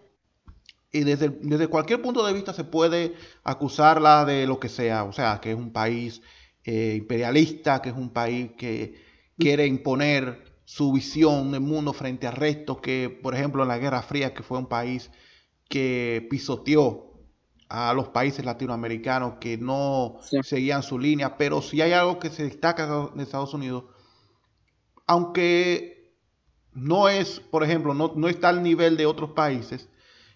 y 0.92 1.04
desde, 1.04 1.30
desde, 1.30 1.68
cualquier 1.68 2.04
punto 2.04 2.24
de 2.24 2.34
vista 2.34 2.54
se 2.54 2.64
puede 2.64 3.16
acusarla 3.44 4.26
de 4.26 4.46
lo 4.46 4.60
que 4.60 4.70
sea, 4.70 5.04
o 5.06 5.12
sea, 5.12 5.40
que 5.42 5.50
es 5.50 5.58
un 5.58 5.74
país 5.74 6.22
eh, 6.66 6.96
imperialista, 6.98 7.82
que 7.82 7.90
es 7.90 7.96
un 7.96 8.14
país 8.14 8.52
que 8.58 8.94
quiere 9.38 9.66
imponer 9.66 10.53
su 10.66 10.92
visión 10.92 11.52
del 11.52 11.62
mundo 11.62 11.94
frente 11.94 12.28
al 12.28 12.36
resto, 12.36 12.82
que 12.82 13.10
por 13.10 13.36
ejemplo 13.36 13.64
en 13.64 13.70
la 13.70 13.78
Guerra 13.78 14.02
Fría, 14.02 14.34
que 14.34 14.44
fue 14.44 14.58
un 14.58 14.68
país 14.68 15.12
que 15.70 16.28
pisoteó 16.30 17.14
a 17.70 17.94
los 17.94 18.10
países 18.10 18.46
latinoamericanos 18.46 19.36
que 19.40 19.58
no 19.58 20.20
seguían 20.44 20.84
su 20.84 21.00
línea, 21.00 21.38
pero 21.38 21.62
si 21.62 21.82
hay 21.82 21.92
algo 21.92 22.20
que 22.20 22.30
se 22.30 22.44
destaca 22.44 23.10
de 23.16 23.24
Estados 23.24 23.54
Unidos, 23.54 23.86
aunque 25.08 26.14
no 26.72 27.10
es, 27.10 27.40
por 27.40 27.64
ejemplo, 27.64 27.94
no, 27.94 28.14
no 28.16 28.28
está 28.28 28.50
al 28.50 28.64
nivel 28.64 28.98
de 28.98 29.06
otros 29.06 29.32
países, 29.32 29.90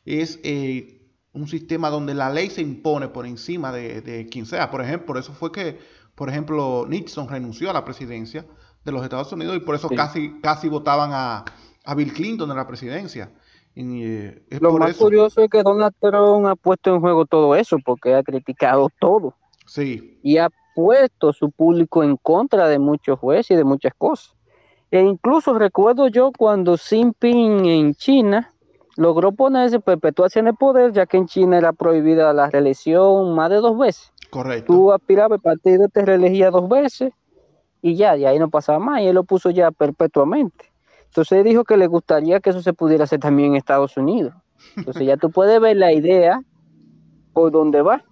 es 0.06 0.40
eh, 0.44 0.98
un 1.34 1.48
sistema 1.48 1.90
donde 1.90 2.14
la 2.14 2.30
ley 2.30 2.50
se 2.50 2.62
impone 2.62 3.10
por 3.10 3.26
encima 3.26 3.72
de, 3.72 4.28
quien 4.32 4.46
sea. 4.46 4.72
Por 4.72 4.82
ejemplo, 4.82 5.08
por 5.08 5.18
eso 5.18 5.34
fue 5.34 5.52
que, 5.52 5.80
por 6.16 6.30
ejemplo, 6.30 6.86
Nixon 6.88 7.30
renunció 7.30 7.70
a 7.70 7.74
la 7.74 7.86
presidencia 7.86 8.46
de 8.88 8.94
los 8.94 9.04
Estados 9.04 9.32
Unidos 9.34 9.56
y 9.58 9.60
por 9.60 9.76
eso 9.76 9.90
casi, 9.90 10.40
casi 10.42 10.70
votaban 10.70 11.12
a, 11.14 11.44
Bill 11.96 12.14
Clinton 12.14 12.50
en 12.50 12.58
la 12.58 12.68
presidencia. 12.68 13.30
Eh, 13.76 14.42
Lo 14.60 14.74
más 14.74 14.98
curioso 14.98 15.42
es 15.42 15.50
que 15.50 15.62
Donald 15.62 15.94
Trump 16.00 16.48
ha 16.48 16.56
puesto 16.56 16.96
en 16.96 17.02
juego 17.02 17.26
todo 17.26 17.56
eso 17.56 17.78
porque 17.86 18.16
ha 18.16 18.24
criticado 18.24 18.90
todo. 19.00 19.36
Sí. 19.66 20.20
Y 20.24 20.38
ha 20.38 20.50
puesto 20.74 21.32
su 21.34 21.52
público 21.52 22.04
en 22.04 22.18
contra 22.18 22.68
de 22.68 22.80
muchos 22.80 23.20
jueces 23.20 23.52
y 23.52 23.56
de 23.56 23.64
muchas 23.64 23.94
cosas. 23.98 24.36
E 24.90 25.02
incluso 25.02 25.54
recuerdo 25.54 26.08
yo 26.08 26.32
cuando 26.36 26.78
Xi 26.78 26.98
Jinping 26.98 27.66
en 27.66 27.94
China 27.94 28.54
logró 28.96 29.34
ponerse, 29.34 29.80
perpetuarse 29.80 30.40
en 30.40 30.48
el 30.48 30.56
poder, 30.56 30.94
ya 30.94 31.06
que 31.06 31.18
en 31.18 31.28
China 31.28 31.58
era 31.58 31.74
prohibida 31.74 32.34
la 32.34 32.50
reelección 32.50 33.36
más 33.36 33.50
de 33.50 33.58
dos 33.58 33.78
veces. 33.78 34.14
Correcto. 34.30 34.74
Tú 34.74 34.92
aspirabas, 34.92 35.38
el 35.38 35.42
partido 35.42 35.88
te 35.90 36.06
reelegía 36.06 36.52
dos 36.52 36.68
veces 36.68 37.14
y 37.82 37.96
ya, 37.96 38.18
y 38.18 38.26
ahí 38.26 38.40
no 38.40 38.50
pasaba 38.50 38.80
más, 38.80 39.02
y 39.02 39.08
él 39.08 39.16
lo 39.16 39.24
puso 39.24 39.50
ya 39.50 39.72
perpetuamente. 39.72 40.72
Entonces 41.06 41.44
dijo 41.44 41.64
que 41.64 41.78
le 41.78 41.88
gustaría 41.88 42.40
que 42.40 42.50
eso 42.50 42.62
se 42.62 42.74
pudiera 42.74 43.06
hacer 43.06 43.20
también 43.20 43.52
en 43.52 43.56
Estados 43.58 43.98
Unidos. 43.98 44.34
Entonces 44.76 45.06
ya 45.06 45.18
tú 45.18 45.32
puedes 45.32 45.60
ver 45.62 45.78
la 45.78 45.94
idea 45.94 46.42
por 47.34 47.52
dónde 47.52 47.82
va. 47.82 48.04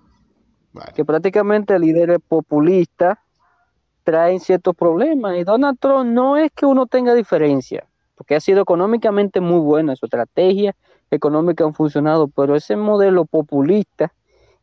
Que 0.93 1.05
prácticamente 1.05 1.77
líderes 1.79 2.19
populistas 2.27 3.17
traen 4.03 4.39
ciertos 4.39 4.75
problemas. 4.75 5.37
Y 5.37 5.43
Donald 5.43 5.77
Trump 5.79 6.11
no 6.11 6.37
es 6.37 6.51
que 6.51 6.65
uno 6.65 6.85
tenga 6.85 7.13
diferencia 7.13 7.87
porque 8.15 8.35
ha 8.35 8.39
sido 8.39 8.61
económicamente 8.61 9.41
muy 9.41 9.59
buena, 9.59 9.95
su 9.95 10.05
estrategia 10.05 10.75
económica 11.11 11.65
ha 11.65 11.71
funcionado, 11.71 12.27
pero 12.27 12.55
ese 12.55 12.75
modelo 12.75 13.25
populista 13.25 14.13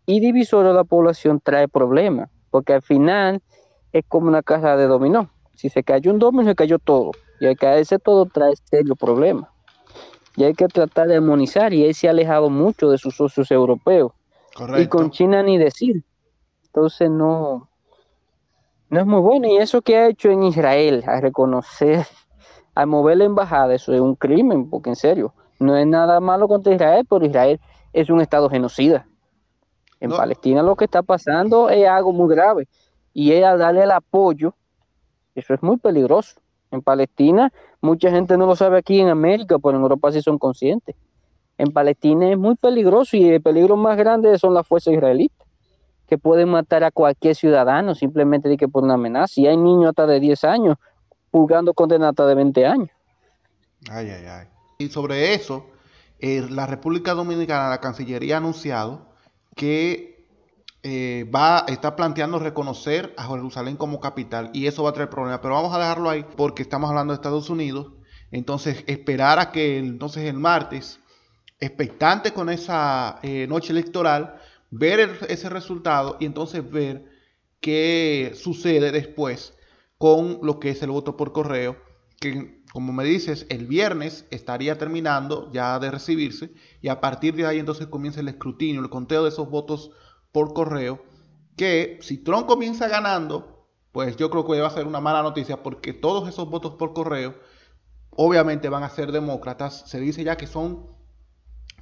y 0.06 0.20
divisor 0.20 0.66
de 0.66 0.72
la 0.72 0.84
población 0.84 1.40
trae 1.40 1.68
problemas, 1.68 2.30
porque 2.50 2.72
al 2.72 2.82
final 2.82 3.40
es 3.92 4.04
como 4.08 4.28
una 4.28 4.42
caja 4.42 4.76
de 4.76 4.86
dominó. 4.86 5.30
Si 5.54 5.68
se 5.68 5.82
cayó 5.82 6.10
un 6.10 6.18
dominó, 6.18 6.48
se 6.48 6.54
cayó 6.54 6.78
todo. 6.78 7.12
Y 7.40 7.46
al 7.46 7.56
caerse 7.56 7.98
todo 7.98 8.26
trae 8.26 8.54
serio 8.56 8.96
problema. 8.96 9.52
Y 10.36 10.44
hay 10.44 10.54
que 10.54 10.66
tratar 10.68 11.08
de 11.08 11.16
armonizar. 11.16 11.72
Y 11.72 11.84
él 11.84 11.94
se 11.94 12.08
ha 12.08 12.10
alejado 12.10 12.50
mucho 12.50 12.90
de 12.90 12.98
sus 12.98 13.16
socios 13.16 13.50
europeos. 13.50 14.12
Y 14.78 14.86
con 14.86 15.10
China 15.10 15.42
ni 15.42 15.58
decir. 15.58 16.04
Entonces 16.66 17.10
no, 17.10 17.68
no 18.88 19.00
es 19.00 19.06
muy 19.06 19.20
bueno. 19.20 19.46
Y 19.48 19.56
eso 19.56 19.82
que 19.82 19.96
ha 19.96 20.08
hecho 20.08 20.30
en 20.30 20.42
Israel, 20.42 21.04
a 21.06 21.20
reconocer 21.20 22.06
al 22.74 22.86
mover 22.86 23.18
la 23.18 23.24
embajada, 23.24 23.74
eso 23.74 23.92
es 23.92 24.00
un 24.00 24.14
crimen, 24.14 24.70
porque 24.70 24.90
en 24.90 24.96
serio, 24.96 25.34
no 25.58 25.76
es 25.76 25.86
nada 25.86 26.20
malo 26.20 26.48
contra 26.48 26.74
Israel, 26.74 27.06
pero 27.08 27.24
Israel 27.24 27.60
es 27.92 28.10
un 28.10 28.20
estado 28.20 28.48
genocida. 28.48 29.06
En 30.00 30.10
Palestina 30.10 30.64
lo 30.64 30.74
que 30.74 30.86
está 30.86 31.02
pasando 31.02 31.70
es 31.70 31.86
algo 31.86 32.12
muy 32.12 32.34
grave. 32.34 32.66
Y 33.14 33.32
ella 33.32 33.56
darle 33.56 33.84
el 33.84 33.90
apoyo, 33.90 34.54
eso 35.34 35.54
es 35.54 35.62
muy 35.62 35.76
peligroso. 35.76 36.40
En 36.70 36.80
Palestina, 36.80 37.52
mucha 37.80 38.10
gente 38.10 38.36
no 38.36 38.46
lo 38.46 38.56
sabe 38.56 38.78
aquí 38.78 39.00
en 39.00 39.08
América, 39.08 39.58
pero 39.58 39.76
en 39.76 39.82
Europa 39.82 40.10
sí 40.12 40.22
son 40.22 40.38
conscientes. 40.38 40.96
En 41.58 41.70
Palestina 41.70 42.30
es 42.30 42.38
muy 42.38 42.54
peligroso 42.54 43.16
y 43.16 43.28
el 43.28 43.42
peligro 43.42 43.76
más 43.76 43.96
grande 43.96 44.38
son 44.38 44.54
las 44.54 44.66
fuerzas 44.66 44.94
israelitas, 44.94 45.46
que 46.08 46.16
pueden 46.16 46.48
matar 46.48 46.82
a 46.82 46.90
cualquier 46.90 47.34
ciudadano 47.34 47.94
simplemente 47.94 48.48
de 48.48 48.56
que 48.56 48.68
por 48.68 48.84
una 48.84 48.94
amenaza. 48.94 49.34
Si 49.34 49.46
hay 49.46 49.56
niños 49.56 49.90
hasta 49.90 50.06
de 50.06 50.18
10 50.18 50.44
años 50.44 50.76
jugando 51.30 51.74
condenata 51.74 52.26
de 52.26 52.34
20 52.34 52.66
años. 52.66 52.90
Ay, 53.90 54.10
ay, 54.10 54.24
ay. 54.26 54.46
Y 54.78 54.88
sobre 54.88 55.34
eso, 55.34 55.66
eh, 56.18 56.46
la 56.48 56.66
República 56.66 57.14
Dominicana, 57.14 57.68
la 57.68 57.80
Cancillería 57.80 58.36
ha 58.36 58.38
anunciado 58.38 59.06
que 59.54 60.11
eh, 60.84 61.30
va, 61.32 61.64
está 61.68 61.94
planteando 61.94 62.38
reconocer 62.38 63.14
a 63.16 63.28
Jerusalén 63.28 63.76
como 63.76 64.00
capital 64.00 64.50
y 64.52 64.66
eso 64.66 64.82
va 64.82 64.90
a 64.90 64.92
traer 64.92 65.10
problemas. 65.10 65.40
Pero 65.40 65.54
vamos 65.54 65.74
a 65.74 65.78
dejarlo 65.78 66.10
ahí 66.10 66.24
porque 66.36 66.62
estamos 66.62 66.90
hablando 66.90 67.12
de 67.12 67.16
Estados 67.16 67.50
Unidos. 67.50 67.92
Entonces, 68.30 68.82
esperar 68.86 69.38
a 69.38 69.52
que 69.52 69.78
entonces 69.78 70.24
el 70.24 70.34
martes, 70.34 71.00
expectante 71.60 72.32
con 72.32 72.48
esa 72.48 73.20
eh, 73.22 73.46
noche 73.46 73.72
electoral, 73.72 74.36
ver 74.70 75.18
ese 75.28 75.48
resultado 75.50 76.16
y 76.18 76.24
entonces 76.26 76.68
ver 76.68 77.04
qué 77.60 78.32
sucede 78.34 78.90
después 78.90 79.54
con 79.98 80.40
lo 80.42 80.58
que 80.58 80.70
es 80.70 80.82
el 80.82 80.90
voto 80.90 81.16
por 81.16 81.32
correo, 81.32 81.76
que 82.18 82.62
como 82.72 82.92
me 82.92 83.04
dices, 83.04 83.46
el 83.50 83.66
viernes 83.66 84.26
estaría 84.30 84.78
terminando 84.78 85.52
ya 85.52 85.78
de 85.78 85.90
recibirse 85.90 86.50
y 86.80 86.88
a 86.88 87.00
partir 87.00 87.36
de 87.36 87.46
ahí 87.46 87.58
entonces 87.58 87.86
comienza 87.86 88.20
el 88.20 88.28
escrutinio, 88.28 88.80
el 88.80 88.88
conteo 88.88 89.24
de 89.24 89.28
esos 89.28 89.50
votos 89.50 89.90
por 90.32 90.54
correo, 90.54 91.02
que 91.56 91.98
si 92.00 92.18
Trump 92.18 92.46
comienza 92.46 92.88
ganando, 92.88 93.68
pues 93.92 94.16
yo 94.16 94.30
creo 94.30 94.46
que 94.46 94.60
va 94.60 94.68
a 94.68 94.70
ser 94.70 94.86
una 94.86 95.00
mala 95.00 95.22
noticia 95.22 95.62
porque 95.62 95.92
todos 95.92 96.28
esos 96.28 96.48
votos 96.48 96.74
por 96.74 96.94
correo 96.94 97.34
obviamente 98.10 98.68
van 98.68 98.82
a 98.82 98.88
ser 98.88 99.12
demócratas. 99.12 99.84
Se 99.86 100.00
dice 100.00 100.24
ya 100.24 100.36
que 100.36 100.46
son 100.46 100.86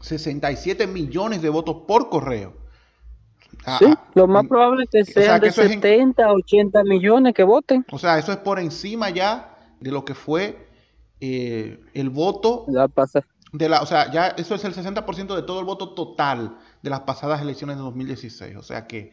67 0.00 0.86
millones 0.86 1.42
de 1.42 1.48
votos 1.48 1.84
por 1.86 2.08
correo. 2.08 2.54
Ah, 3.64 3.76
sí, 3.78 3.86
ah, 3.88 4.08
lo 4.14 4.26
más 4.26 4.46
probable 4.46 4.84
es 4.90 5.06
que 5.06 5.12
sean 5.12 5.40
de 5.40 5.50
70, 5.50 6.32
80 6.32 6.84
millones 6.84 7.34
que 7.34 7.42
voten. 7.42 7.84
O 7.90 7.98
sea, 7.98 8.18
eso 8.18 8.32
es 8.32 8.38
por 8.38 8.58
encima 8.58 9.10
ya 9.10 9.56
de 9.80 9.90
lo 9.90 10.04
que 10.04 10.14
fue 10.14 10.68
eh, 11.20 11.80
el 11.94 12.10
voto. 12.10 12.64
La 12.68 12.88
de 13.52 13.68
la, 13.68 13.82
o 13.82 13.86
sea, 13.86 14.10
ya 14.10 14.28
eso 14.28 14.54
es 14.54 14.64
el 14.64 14.74
60% 14.74 15.34
de 15.34 15.42
todo 15.42 15.58
el 15.58 15.66
voto 15.66 15.90
total 15.90 16.56
de 16.82 16.90
las 16.90 17.00
pasadas 17.00 17.40
elecciones 17.40 17.76
de 17.76 17.82
2016. 17.82 18.56
O 18.56 18.62
sea 18.62 18.86
que. 18.86 19.12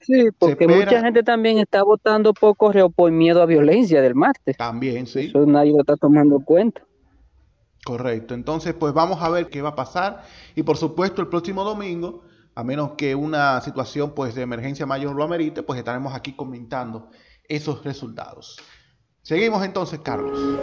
Sí, 0.00 0.28
porque 0.38 0.68
mucha 0.68 1.00
gente 1.00 1.22
también 1.22 1.58
está 1.58 1.82
votando 1.82 2.34
por 2.34 2.56
correo 2.56 2.90
por 2.90 3.10
miedo 3.10 3.42
a 3.42 3.46
violencia 3.46 4.02
del 4.02 4.14
martes. 4.14 4.56
También, 4.56 5.06
sí. 5.06 5.26
Eso 5.26 5.46
nadie 5.46 5.72
lo 5.72 5.80
está 5.80 5.96
tomando 5.96 6.38
cuenta. 6.40 6.82
Correcto. 7.84 8.34
Entonces, 8.34 8.74
pues 8.74 8.92
vamos 8.92 9.22
a 9.22 9.30
ver 9.30 9.48
qué 9.48 9.62
va 9.62 9.70
a 9.70 9.74
pasar. 9.74 10.22
Y 10.54 10.62
por 10.62 10.76
supuesto, 10.76 11.22
el 11.22 11.28
próximo 11.28 11.64
domingo 11.64 12.22
a 12.56 12.64
menos 12.64 12.92
que 12.96 13.14
una 13.14 13.60
situación 13.60 14.12
pues, 14.14 14.34
de 14.34 14.42
emergencia 14.42 14.86
mayor 14.86 15.14
lo 15.14 15.22
amerite, 15.22 15.62
pues 15.62 15.78
estaremos 15.78 16.14
aquí 16.14 16.32
comentando 16.32 17.10
esos 17.46 17.84
resultados. 17.84 18.56
Seguimos 19.22 19.62
entonces, 19.62 20.00
Carlos. 20.00 20.58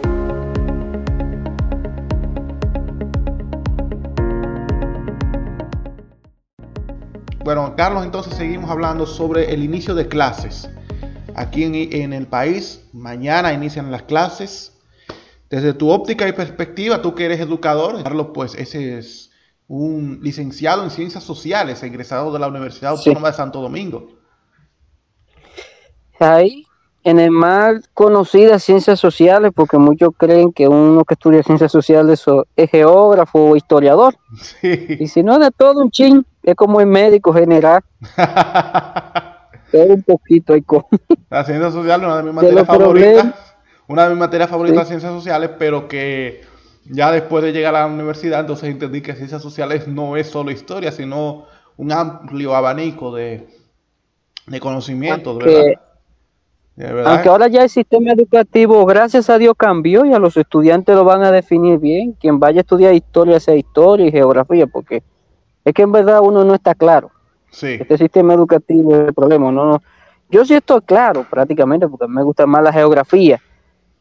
Bueno, 7.44 7.74
Carlos, 7.76 8.04
entonces 8.04 8.34
seguimos 8.36 8.70
hablando 8.70 9.06
sobre 9.06 9.52
el 9.52 9.62
inicio 9.62 9.94
de 9.94 10.08
clases. 10.08 10.70
Aquí 11.36 11.64
en, 11.64 11.74
en, 11.74 12.14
el 12.14 12.26
país, 12.26 12.88
mañana 12.94 13.52
inician 13.52 13.90
las 13.90 14.04
clases. 14.04 14.80
Desde 15.50 15.74
tu 15.74 15.90
óptica 15.90 16.26
y 16.26 16.32
perspectiva, 16.32 17.02
tú 17.02 17.14
que 17.14 17.26
eres 17.26 17.40
educador, 17.40 18.02
Carlos, 18.02 18.28
pues 18.32 18.54
ese 18.54 18.96
es 18.96 19.30
un 19.68 20.20
licenciado 20.22 20.84
en 20.84 20.90
Ciencias 20.90 21.22
Sociales, 21.22 21.82
egresado 21.82 22.32
de 22.32 22.38
la 22.38 22.48
Universidad 22.48 22.92
Autónoma 22.92 23.30
de 23.30 23.36
Santo 23.36 23.60
Domingo. 23.60 24.08
Ahí 26.18 26.66
en 27.04 27.20
el 27.20 27.30
mal 27.30 27.84
conocidas 27.92 28.64
ciencias 28.64 28.98
sociales, 28.98 29.52
porque 29.54 29.76
muchos 29.76 30.10
creen 30.16 30.52
que 30.52 30.66
uno 30.66 31.04
que 31.04 31.14
estudia 31.14 31.42
ciencias 31.42 31.70
sociales 31.70 32.24
es 32.56 32.70
geógrafo 32.70 33.50
o 33.50 33.56
historiador. 33.56 34.16
Y 34.62 35.06
si 35.06 35.22
no 35.22 35.38
de 35.38 35.50
todo 35.50 35.82
un 35.82 35.90
chin, 35.90 36.26
es 36.42 36.54
como 36.54 36.80
el 36.80 36.86
médico 36.86 37.32
general. 37.34 37.82
todo 39.70 39.84
un 39.84 40.02
poquito 40.02 40.54
hay 40.54 40.62
como. 40.62 40.88
La 41.28 41.44
ciencia 41.44 41.70
social 41.70 42.00
es 42.00 42.06
una 42.06 42.16
de 42.16 42.22
mis 42.22 42.34
materias 42.34 42.66
favoritas. 42.66 43.34
Una 43.86 44.04
de 44.04 44.10
mis 44.10 44.18
materias 44.18 44.48
favoritas 44.48 44.88
ciencias 44.88 45.12
sociales, 45.12 45.50
pero 45.58 45.86
que 45.86 46.40
ya 46.86 47.12
después 47.12 47.44
de 47.44 47.52
llegar 47.52 47.76
a 47.76 47.80
la 47.80 47.86
universidad, 47.86 48.40
entonces 48.40 48.70
entendí 48.70 49.02
que 49.02 49.14
ciencias 49.14 49.42
sociales 49.42 49.86
no 49.86 50.16
es 50.16 50.28
solo 50.28 50.50
historia, 50.50 50.90
sino 50.90 51.44
un 51.76 51.92
amplio 51.92 52.56
abanico 52.56 53.14
de, 53.14 53.46
de 54.46 54.60
conocimientos, 54.60 55.36
¿verdad? 55.36 55.80
Aunque 56.76 57.28
ahora 57.28 57.46
ya 57.46 57.62
el 57.62 57.70
sistema 57.70 58.12
educativo, 58.12 58.84
gracias 58.84 59.30
a 59.30 59.38
Dios, 59.38 59.54
cambió 59.56 60.04
y 60.04 60.12
a 60.12 60.18
los 60.18 60.36
estudiantes 60.36 60.94
lo 60.94 61.04
van 61.04 61.22
a 61.22 61.30
definir 61.30 61.78
bien. 61.78 62.12
Quien 62.12 62.40
vaya 62.40 62.60
a 62.60 62.62
estudiar 62.62 62.94
historia 62.94 63.38
sea 63.38 63.54
historia 63.54 64.06
y 64.06 64.10
geografía, 64.10 64.66
porque 64.66 65.02
es 65.64 65.72
que 65.72 65.82
en 65.82 65.92
verdad 65.92 66.20
uno 66.22 66.44
no 66.44 66.54
está 66.54 66.74
claro. 66.74 67.10
Sí. 67.50 67.78
Este 67.80 67.96
sistema 67.96 68.34
educativo 68.34 68.94
es 68.94 69.06
el 69.08 69.14
problema. 69.14 69.52
No, 69.52 69.80
Yo 70.28 70.44
sí 70.44 70.54
estoy 70.54 70.80
claro 70.80 71.24
prácticamente, 71.30 71.86
porque 71.86 72.08
me 72.08 72.24
gusta 72.24 72.44
más 72.46 72.64
la 72.64 72.72
geografía, 72.72 73.40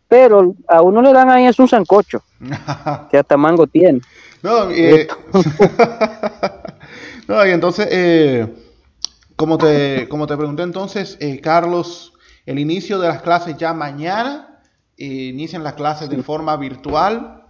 pero 0.07 0.55
a 0.67 0.81
uno 0.81 1.01
le 1.01 1.13
dan 1.13 1.29
ahí 1.29 1.45
es 1.45 1.59
un 1.59 1.67
sancocho, 1.67 2.23
que 3.11 3.17
hasta 3.17 3.37
mango 3.37 3.67
tiene. 3.67 4.01
No, 4.41 4.69
eh, 4.71 5.07
no 7.27 7.45
y 7.45 7.51
entonces, 7.51 7.87
eh, 7.91 8.47
como, 9.35 9.59
te, 9.59 10.09
como 10.09 10.25
te 10.25 10.35
pregunté 10.35 10.63
entonces, 10.63 11.17
eh, 11.21 11.39
Carlos, 11.39 12.12
el 12.45 12.59
inicio 12.59 12.99
de 12.99 13.07
las 13.07 13.21
clases 13.21 13.57
ya 13.57 13.73
mañana, 13.73 14.59
eh, 14.97 15.05
inician 15.05 15.63
las 15.63 15.73
clases 15.73 16.09
de 16.09 16.21
forma 16.21 16.55
virtual, 16.57 17.43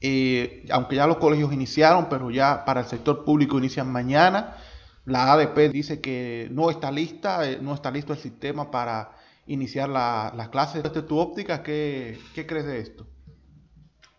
eh, 0.00 0.66
aunque 0.70 0.96
ya 0.96 1.06
los 1.06 1.18
colegios 1.18 1.52
iniciaron, 1.52 2.08
pero 2.08 2.30
ya 2.30 2.64
para 2.64 2.80
el 2.80 2.86
sector 2.86 3.24
público 3.24 3.58
inician 3.58 3.90
mañana. 3.90 4.56
La 5.04 5.32
ADP 5.32 5.70
dice 5.72 6.00
que 6.00 6.48
no 6.52 6.70
está 6.70 6.90
lista, 6.92 7.48
eh, 7.48 7.58
no 7.60 7.74
está 7.74 7.90
listo 7.90 8.12
el 8.12 8.18
sistema 8.18 8.70
para 8.70 9.10
iniciar 9.46 9.88
las 9.88 10.48
clases. 10.50 10.82
Desde 10.82 11.02
tu 11.02 11.18
óptica, 11.18 11.62
¿qué, 11.62 12.18
¿qué, 12.34 12.46
crees 12.46 12.66
de 12.66 12.80
esto? 12.80 13.06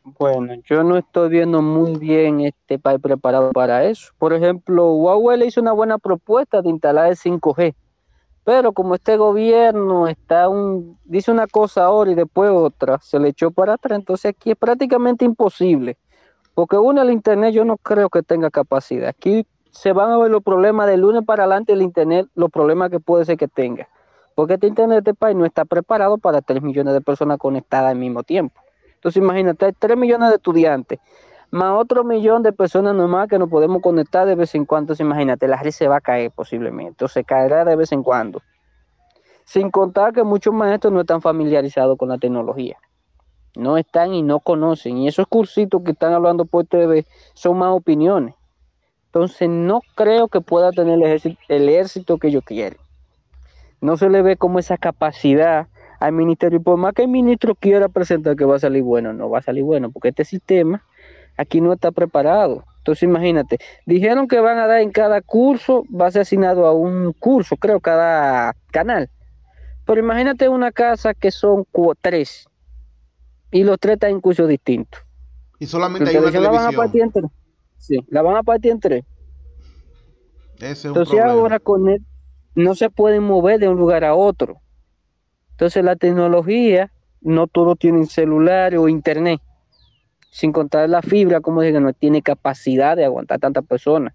Bueno, 0.03 0.55
yo 0.65 0.83
no 0.83 0.97
estoy 0.97 1.29
viendo 1.29 1.61
muy 1.61 1.97
bien 1.97 2.41
este 2.41 2.77
país 2.77 2.99
preparado 3.01 3.51
para 3.51 3.85
eso. 3.85 4.11
Por 4.17 4.33
ejemplo, 4.33 4.93
Huawei 4.93 5.39
le 5.39 5.45
hizo 5.45 5.61
una 5.61 5.71
buena 5.71 5.97
propuesta 5.99 6.61
de 6.61 6.69
instalar 6.69 7.09
el 7.09 7.15
5G 7.15 7.75
pero 8.51 8.73
como 8.73 8.95
este 8.95 9.15
gobierno 9.15 10.07
está 10.07 10.49
un, 10.49 10.97
dice 11.05 11.31
una 11.31 11.47
cosa 11.47 11.85
ahora 11.85 12.11
y 12.11 12.15
después 12.15 12.51
otra, 12.51 12.99
se 12.99 13.17
le 13.17 13.29
echó 13.29 13.51
para 13.51 13.75
atrás, 13.75 13.97
entonces 13.97 14.31
aquí 14.31 14.51
es 14.51 14.57
prácticamente 14.57 15.23
imposible. 15.23 15.97
Porque 16.53 16.75
uno, 16.75 17.01
el 17.01 17.11
Internet 17.11 17.53
yo 17.53 17.63
no 17.63 17.77
creo 17.77 18.09
que 18.09 18.23
tenga 18.23 18.49
capacidad. 18.49 19.07
Aquí 19.07 19.47
se 19.69 19.93
van 19.93 20.11
a 20.11 20.17
ver 20.17 20.29
los 20.29 20.43
problemas 20.43 20.87
de 20.87 20.97
lunes 20.97 21.23
para 21.25 21.43
adelante 21.43 21.71
el 21.71 21.81
Internet, 21.81 22.27
los 22.35 22.49
problemas 22.49 22.89
que 22.89 22.99
puede 22.99 23.23
ser 23.23 23.37
que 23.37 23.47
tenga. 23.47 23.87
Porque 24.35 24.55
este 24.55 24.67
Internet 24.67 25.05
de 25.05 25.11
este 25.11 25.13
país 25.13 25.37
no 25.37 25.45
está 25.45 25.63
preparado 25.63 26.17
para 26.17 26.41
3 26.41 26.61
millones 26.61 26.93
de 26.93 26.99
personas 26.99 27.37
conectadas 27.37 27.91
al 27.91 27.97
mismo 27.97 28.21
tiempo. 28.23 28.59
Entonces 28.95 29.23
imagínate, 29.23 29.67
hay 29.67 29.71
3 29.71 29.95
millones 29.95 30.27
de 30.27 30.35
estudiantes 30.35 30.99
más 31.51 31.77
otro 31.77 32.05
millón 32.05 32.43
de 32.43 32.53
personas 32.53 32.95
nomás 32.95 33.27
que 33.27 33.37
nos 33.37 33.49
podemos 33.49 33.81
conectar 33.81 34.25
de 34.25 34.35
vez 34.35 34.55
en 34.55 34.65
cuando. 34.65 34.95
imagínate, 34.97 35.49
la 35.49 35.61
red 35.61 35.71
se 35.71 35.87
va 35.87 35.97
a 35.97 36.01
caer 36.01 36.31
posiblemente, 36.31 37.03
o 37.03 37.07
se 37.09 37.25
caerá 37.25 37.65
de 37.65 37.75
vez 37.75 37.91
en 37.91 38.03
cuando. 38.03 38.41
Sin 39.43 39.69
contar 39.69 40.13
que 40.13 40.23
muchos 40.23 40.53
maestros 40.53 40.93
no 40.93 41.01
están 41.01 41.21
familiarizados 41.21 41.97
con 41.97 42.07
la 42.07 42.17
tecnología. 42.17 42.77
No 43.57 43.75
están 43.75 44.13
y 44.13 44.21
no 44.21 44.39
conocen. 44.39 44.97
Y 44.97 45.09
esos 45.09 45.27
cursitos 45.27 45.83
que 45.83 45.91
están 45.91 46.13
hablando 46.13 46.45
por 46.45 46.65
TV 46.65 47.05
son 47.33 47.57
más 47.57 47.73
opiniones. 47.73 48.33
Entonces 49.07 49.49
no 49.49 49.81
creo 49.95 50.29
que 50.29 50.39
pueda 50.39 50.71
tener 50.71 50.93
el 51.49 51.69
éxito, 51.69 52.13
el 52.13 52.19
que 52.21 52.27
ellos 52.29 52.43
quieren. 52.45 52.79
No 53.81 53.97
se 53.97 54.09
le 54.09 54.21
ve 54.21 54.37
como 54.37 54.57
esa 54.59 54.77
capacidad 54.77 55.67
al 55.99 56.13
ministerio. 56.13 56.59
Y 56.59 56.61
por 56.61 56.77
más 56.77 56.93
que 56.93 57.01
el 57.01 57.09
ministro 57.09 57.55
quiera 57.55 57.89
presentar 57.89 58.37
que 58.37 58.45
va 58.45 58.55
a 58.55 58.59
salir 58.59 58.83
bueno, 58.83 59.11
no 59.11 59.29
va 59.29 59.39
a 59.39 59.41
salir 59.41 59.65
bueno, 59.65 59.91
porque 59.91 60.09
este 60.09 60.23
sistema 60.23 60.85
aquí 61.37 61.61
no 61.61 61.73
está 61.73 61.91
preparado. 61.91 62.63
Entonces 62.77 63.03
imagínate, 63.03 63.59
dijeron 63.85 64.27
que 64.27 64.39
van 64.39 64.57
a 64.57 64.65
dar 64.65 64.81
en 64.81 64.91
cada 64.91 65.21
curso, 65.21 65.83
va 65.93 66.07
a 66.07 66.11
ser 66.11 66.23
asignado 66.23 66.65
a 66.65 66.73
un 66.73 67.13
curso, 67.13 67.55
creo, 67.55 67.79
cada 67.79 68.55
canal. 68.71 69.09
Pero 69.85 69.99
imagínate 69.99 70.49
una 70.49 70.71
casa 70.71 71.13
que 71.13 71.29
son 71.29 71.67
tres 72.01 72.47
y 73.51 73.63
los 73.63 73.79
tres 73.79 73.93
están 73.93 74.11
en 74.11 74.21
cursos 74.21 74.47
distintos. 74.47 75.01
Y 75.59 75.67
solamente 75.67 76.09
hay 76.09 76.15
una 76.15 76.31
televisión. 76.31 76.53
La 76.53 76.59
van 76.59 76.73
a 76.73 76.77
partir 76.77 77.01
en 77.03 77.11
tres. 77.11 77.31
Sí, 77.77 78.05
la 78.09 78.21
van 78.23 78.35
a 78.37 78.43
partir 78.43 78.71
en 78.71 78.79
tres. 78.79 79.05
Entonces 80.59 81.19
ahora 81.19 81.59
con 81.59 81.87
él 81.89 82.03
no 82.55 82.73
se 82.75 82.89
pueden 82.89 83.23
mover 83.23 83.59
de 83.59 83.67
un 83.67 83.77
lugar 83.77 84.03
a 84.03 84.15
otro. 84.15 84.59
Entonces 85.51 85.83
la 85.83 85.95
tecnología, 85.95 86.91
no 87.21 87.45
todos 87.45 87.77
tienen 87.77 88.07
celular 88.07 88.75
o 88.75 88.87
internet 88.87 89.39
sin 90.31 90.53
contar 90.53 90.89
la 90.89 91.01
fibra, 91.01 91.41
como 91.41 91.61
dije, 91.61 91.79
no 91.79 91.93
tiene 91.93 92.21
capacidad 92.21 92.95
de 92.95 93.05
aguantar 93.05 93.39
tantas 93.39 93.65
personas, 93.65 94.13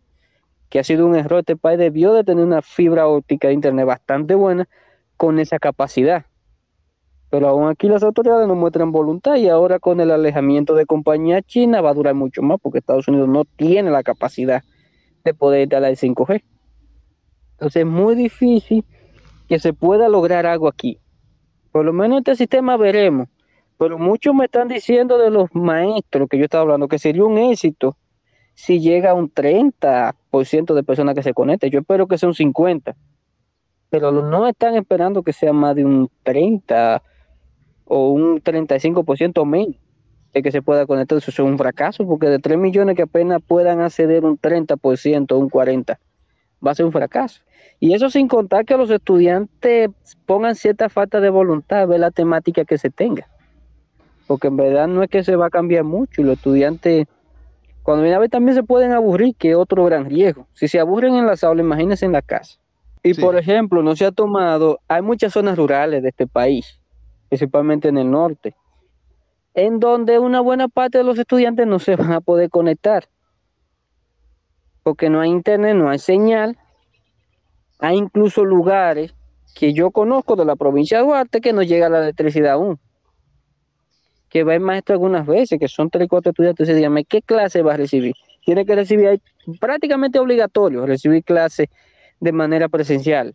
que 0.71 0.79
ha 0.79 0.85
sido 0.85 1.07
un 1.07 1.15
error. 1.15 1.41
Este 1.41 1.57
país 1.57 1.79
debió 1.79 2.15
de 2.15 2.25
tener 2.25 2.45
una 2.45 2.63
fibra 2.63 3.07
óptica 3.07 3.49
de 3.49 3.55
internet 3.55 3.87
bastante 3.87 4.35
buena 4.35 4.67
con 5.17 5.39
esa 5.39 5.59
capacidad. 5.59 6.25
Pero 7.29 7.49
aún 7.49 7.69
aquí 7.69 7.89
las 7.89 8.03
autoridades 8.03 8.49
no 8.49 8.55
muestran 8.55 8.93
voluntad 8.93 9.37
y 9.37 9.49
ahora 9.49 9.79
con 9.79 10.01
el 10.01 10.11
alejamiento 10.11 10.75
de 10.75 10.87
compañía 10.87 11.43
china 11.43 11.83
va 11.83 11.91
a 11.91 11.95
durar 11.95 12.15
mucho 12.15 12.41
más 12.41 12.59
porque 12.63 12.79
Estados 12.79 13.09
Unidos 13.09 13.29
no 13.29 13.45
tiene 13.45 13.91
la 13.91 14.03
capacidad 14.03 14.63
de 15.23 15.35
poder 15.35 15.63
instalar 15.63 15.91
el 15.91 15.97
5G. 15.99 16.43
Entonces 17.53 17.81
es 17.81 17.87
muy 17.87 18.15
difícil 18.15 18.85
que 19.49 19.59
se 19.59 19.75
pueda 19.75 20.09
lograr 20.09 20.47
algo 20.47 20.67
aquí. 20.67 20.99
Por 21.73 21.85
lo 21.85 21.93
menos 21.93 22.19
este 22.19 22.37
sistema 22.37 22.77
veremos 22.79 23.29
pero 23.79 23.99
muchos 23.99 24.35
me 24.35 24.47
están 24.47 24.69
diciendo 24.69 25.19
de 25.19 25.31
los 25.31 25.55
maestros 25.55 26.29
que 26.29 26.39
yo 26.39 26.45
estaba 26.45 26.63
hablando 26.63 26.89
que 26.89 26.99
sería 26.99 27.25
un 27.25 27.39
éxito 27.39 27.97
si 28.55 28.81
llega 28.81 29.11
a 29.11 29.15
un 29.15 29.31
30% 29.31 30.75
de 30.75 30.83
personas 30.83 31.15
que 31.15 31.23
se 31.23 31.35
conecten. 31.35 31.71
Yo 31.71 31.81
espero 31.81 32.07
que 32.07 32.17
sea 32.17 32.29
un 32.29 32.35
50%, 32.35 32.95
pero 33.91 34.11
no 34.13 34.47
están 34.47 34.77
esperando 34.77 35.23
que 35.23 35.35
sea 35.35 35.53
más 35.53 35.77
de 35.77 35.85
un 35.85 36.09
30% 36.25 37.03
o 37.85 38.11
un 38.11 38.43
35% 38.43 39.45
menos 39.45 39.77
de 40.33 40.43
que 40.43 40.51
se 40.51 40.63
pueda 40.63 40.87
conectar. 40.87 41.19
Eso 41.19 41.31
es 41.31 41.39
un 41.39 41.59
fracaso, 41.59 42.07
porque 42.07 42.29
de 42.29 42.39
3 42.39 42.59
millones 42.59 42.97
que 42.97 43.03
apenas 43.03 43.43
puedan 43.47 43.81
acceder 43.81 44.25
un 44.25 44.39
30% 44.39 45.33
o 45.33 45.39
un 45.39 45.51
40%, 45.51 45.99
va 46.67 46.71
a 46.71 46.75
ser 46.75 46.87
un 46.87 46.93
fracaso. 46.93 47.43
Y 47.79 47.93
eso 47.93 48.09
sin 48.09 48.27
contar 48.27 48.65
que 48.65 48.77
los 48.79 48.91
estudiantes 48.91 49.91
pongan 50.25 50.55
cierta 50.55 50.89
falta 50.89 51.21
de 51.21 51.29
voluntad 51.29 51.87
ver 51.87 52.01
la 52.01 52.11
temática 52.11 52.65
que 52.65 52.79
se 52.79 52.89
tenga 52.89 53.29
porque 54.27 54.49
en 54.49 54.57
verdad 54.57 54.89
no 54.89 55.03
es 55.03 55.09
que 55.09 55.25
se 55.25 55.37
va 55.37 55.47
a 55.47 55.51
cambiar 55.51 55.85
mucho 55.85 56.21
y 56.21 56.25
los 56.25 56.37
estudiantes 56.37 57.07
cuando 57.87 58.03
viene 58.03 58.17
a 58.17 58.19
ver 58.19 58.31
también 58.31 58.57
se 58.57 58.65
pueden 58.65 58.91
aburrir, 58.91 59.37
que 59.37 59.51
es 59.51 59.57
otro 59.57 59.85
gran 59.85 60.07
riesgo. 60.07 60.49
Si 60.55 60.67
se 60.67 60.81
aburren 60.81 61.15
en 61.15 61.25
la 61.25 61.37
aula, 61.41 61.63
imagínense 61.63 62.05
en 62.05 62.11
la 62.11 62.21
casa. 62.21 62.59
Y 63.05 63.15
por 63.15 63.37
ejemplo, 63.37 63.81
no 63.85 63.95
se 63.95 64.05
ha 64.05 64.11
tomado, 64.11 64.81
hay 64.89 65.03
muchas 65.03 65.33
zonas 65.33 65.57
rurales 65.57 66.03
de 66.03 66.09
este 66.09 66.27
país, 66.27 66.81
principalmente 67.29 67.87
en 67.87 67.99
el 67.99 68.11
norte, 68.11 68.57
en 69.55 69.79
donde 69.79 70.19
una 70.19 70.41
buena 70.41 70.67
parte 70.67 70.99
de 70.99 71.05
los 71.05 71.17
estudiantes 71.17 71.69
no 71.69 71.79
se 71.79 71.95
van 71.95 72.13
a 72.13 72.21
poder 72.21 72.51
conectar, 72.51 73.09
porque 74.83 75.09
no 75.09 75.21
hay 75.21 75.31
internet, 75.31 75.77
no 75.77 75.89
hay 75.89 76.01
señal. 76.01 76.59
Hay 77.79 77.97
incluso 77.99 78.45
lugares 78.45 79.15
que 79.55 79.73
yo 79.73 79.93
conozco 79.93 80.35
de 80.35 80.45
la 80.45 80.57
provincia 80.57 80.99
de 80.99 81.05
Duarte 81.05 81.41
que 81.41 81.53
no 81.53 81.63
llega 81.63 81.89
la 81.89 82.03
electricidad 82.03 82.55
aún 82.55 82.81
que 84.29 84.45
va 84.45 84.55
el 84.55 84.61
maestro 84.61 84.95
algunas 84.95 85.27
veces, 85.27 85.59
que 85.59 85.69
son 85.69 85.91
tres 85.91 86.07
o 86.07 86.09
cuatro 86.09 86.31
estudiantes, 86.31 86.61
entonces 86.61 86.77
dígame, 86.77 87.05
¿qué 87.05 87.23
clase 87.23 87.63
va 87.63 87.75
a 87.75 87.77
recibir? 87.77 88.15
Tiene 88.45 88.65
que 88.65 88.75
recibir, 88.75 89.21
prácticamente 89.61 90.19
obligatorio, 90.19 90.87
recibir 90.87 91.25
clases 91.25 91.69
de 92.21 92.33
manera 92.33 92.69
presencial. 92.69 93.35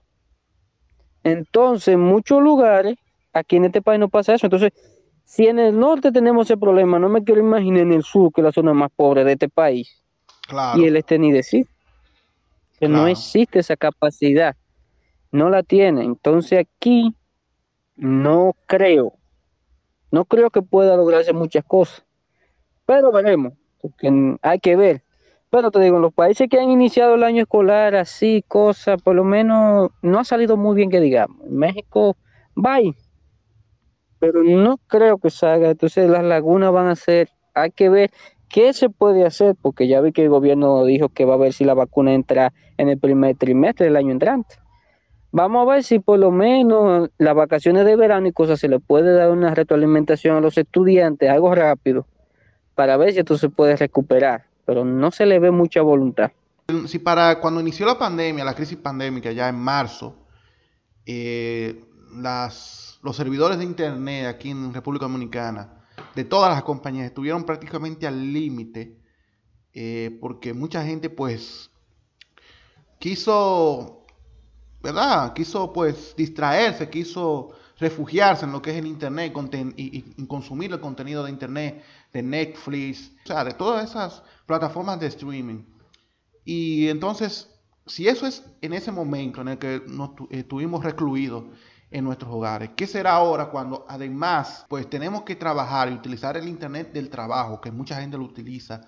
Entonces, 1.23 1.93
en 1.93 1.99
muchos 1.99 2.41
lugares, 2.41 2.97
aquí 3.34 3.58
en 3.58 3.65
este 3.65 3.82
país 3.82 3.99
no 3.99 4.10
pasa 4.10 4.34
eso. 4.34 4.47
Entonces, 4.47 4.71
si 5.23 5.47
en 5.47 5.60
el 5.60 5.77
norte 5.77 6.12
tenemos 6.12 6.47
ese 6.47 6.58
problema, 6.58 6.99
no 6.99 7.10
me 7.10 7.23
quiero 7.23 7.41
imaginar 7.41 7.82
en 7.82 7.93
el 7.93 8.04
sur, 8.04 8.32
que 8.34 8.41
es 8.41 8.45
la 8.45 8.51
zona 8.51 8.73
más 8.73 8.89
pobre 8.95 9.23
de 9.23 9.34
este 9.34 9.49
país, 9.49 10.01
y 10.75 10.86
el 10.86 10.97
este 10.97 11.17
ni 11.19 11.32
decir, 11.32 11.67
que 12.80 12.88
no 12.88 13.08
existe 13.08 13.60
esa 13.60 13.77
capacidad, 13.77 14.56
no 15.32 15.49
la 15.49 15.63
tiene. 15.63 16.04
Entonces, 16.04 16.60
aquí 16.60 17.15
no 17.95 18.56
creo 18.65 19.21
no 20.12 20.26
creo 20.26 20.50
que 20.50 20.62
pueda 20.62 20.95
lograrse 20.95 21.34
muchas 21.34 21.63
cosas, 21.65 22.06
pero 22.86 23.12
veremos, 23.12 23.54
porque 23.82 24.38
hay 24.41 24.60
que 24.60 24.76
ver. 24.76 25.04
Pero 25.50 25.69
te 25.71 25.82
digo, 25.82 25.97
en 25.97 26.04
los 26.04 26.13
países 26.13 26.47
que 26.50 26.60
han 26.60 26.69
iniciado 26.69 27.15
el 27.15 27.24
año 27.24 27.41
escolar 27.41 27.95
así, 27.95 28.43
cosas, 28.47 29.02
por 29.02 29.15
lo 29.15 29.24
menos 29.24 29.89
no 30.02 30.19
ha 30.19 30.24
salido 30.24 30.56
muy 30.56 30.76
bien 30.76 30.89
que 30.89 31.02
digamos. 31.02 31.45
En 31.45 31.58
México, 31.58 32.15
bye, 32.56 32.95
pero 34.21 34.43
no 34.43 34.78
creo 34.88 35.17
que 35.17 35.30
salga. 35.30 35.71
Entonces 35.71 36.10
las 36.10 36.24
lagunas 36.24 36.71
van 36.71 36.88
a 36.88 36.95
ser, 36.95 37.30
hay 37.56 37.71
que 37.71 37.89
ver 37.89 38.12
qué 38.47 38.71
se 38.71 38.89
puede 38.89 39.26
hacer, 39.26 39.56
porque 39.60 39.88
ya 39.88 40.00
vi 40.00 40.12
que 40.12 40.21
el 40.21 40.30
gobierno 40.30 40.86
dijo 40.86 41.10
que 41.10 41.26
va 41.26 41.34
a 41.34 41.38
ver 41.38 41.54
si 41.54 41.65
la 41.65 41.74
vacuna 41.74 42.13
entra 42.13 42.54
en 42.78 42.88
el 42.88 43.00
primer 43.00 43.36
trimestre 43.36 43.88
del 43.88 43.95
año 43.95 44.12
entrante. 44.12 44.56
Vamos 45.34 45.65
a 45.65 45.72
ver 45.72 45.84
si 45.84 46.00
por 46.00 46.20
lo 46.20 46.30
menos 46.30 47.10
las 47.17 47.36
vacaciones 47.36 47.86
de 47.86 47.96
verano 47.96 48.28
y 48.28 48.34
cosas 48.34 48.60
se 48.60 48.67
le 48.67 48.80
puede 48.80 49.13
dar 49.13 49.32
una 49.32 49.56
retroalimentación 49.56 50.36
a 50.36 50.41
los 50.41 50.58
estudiantes, 50.58 51.30
algo 51.30 51.56
rápido, 51.56 52.06
para 52.76 52.98
ver 52.98 53.13
si 53.13 53.20
esto 53.20 53.38
se 53.38 53.50
puede 53.50 53.78
recuperar, 53.78 54.46
pero 54.65 54.84
no 54.84 55.10
se 55.12 55.26
le 55.26 55.39
ve 55.39 55.52
mucha 55.52 55.82
voluntad. 55.82 56.32
Si 56.86 57.00
para 57.00 57.39
cuando 57.39 57.62
inició 57.62 57.86
la 57.86 57.98
pandemia, 57.98 58.44
la 58.44 58.54
crisis 58.54 58.78
pandémica 58.78 59.32
ya 59.32 59.48
en 59.48 59.56
marzo, 59.56 60.17
eh, 61.06 61.82
los 62.13 63.15
servidores 63.15 63.58
de 63.58 63.63
internet 63.63 64.28
aquí 64.28 64.50
en 64.50 64.74
República 64.74 65.06
Dominicana, 65.06 65.82
de 66.13 66.26
todas 66.26 66.52
las 66.54 66.63
compañías, 66.63 67.06
estuvieron 67.06 67.46
prácticamente 67.46 68.06
al 68.06 68.34
límite, 68.34 68.98
eh, 69.74 70.17
porque 70.20 70.54
mucha 70.54 70.84
gente 70.84 71.10
pues 71.10 71.72
quiso 73.00 74.01
¿verdad? 74.82 75.34
Quiso 75.34 75.72
pues 75.72 76.15
distraerse, 76.15 76.89
quiso 76.89 77.52
refugiarse 77.82 78.46
en 78.46 78.52
lo 78.52 78.62
que 78.62 78.72
es 78.72 78.78
el 78.78 78.86
Internet 78.86 79.34
y, 79.76 80.02
consumir 80.28 80.72
el 80.72 80.80
contenido 80.80 81.24
de 81.24 81.32
Internet, 81.32 81.84
de 82.13 82.22
Netflix, 82.22 83.12
o 83.26 83.28
sea, 83.28 83.44
de 83.44 83.54
todas 83.54 83.89
esas 83.89 84.22
plataformas 84.46 85.00
de 85.00 85.08
streaming. 85.08 85.63
Y 86.46 86.88
entonces, 86.89 87.50
si 87.88 88.08
eso 88.08 88.28
es 88.28 88.44
en 88.62 88.74
ese 88.74 88.91
momento 88.91 89.41
en 89.41 89.50
el 89.50 89.58
que 89.58 89.82
nos 89.88 90.12
estuvimos 90.30 90.84
recluidos 90.84 91.46
en 91.89 92.04
nuestros 92.06 92.32
hogares, 92.32 92.70
¿qué 92.76 92.86
será 92.86 93.13
ahora 93.13 93.50
cuando 93.50 93.86
además 93.89 94.65
pues 94.70 94.89
tenemos 94.89 95.24
que 95.24 95.36
trabajar 95.36 95.89
y 95.89 95.96
utilizar 95.96 96.38
el 96.38 96.48
Internet 96.48 96.94
del 96.94 97.10
trabajo, 97.10 97.60
que 97.60 97.72
mucha 97.72 98.00
gente 98.00 98.17
lo 98.17 98.26
utiliza 98.26 98.82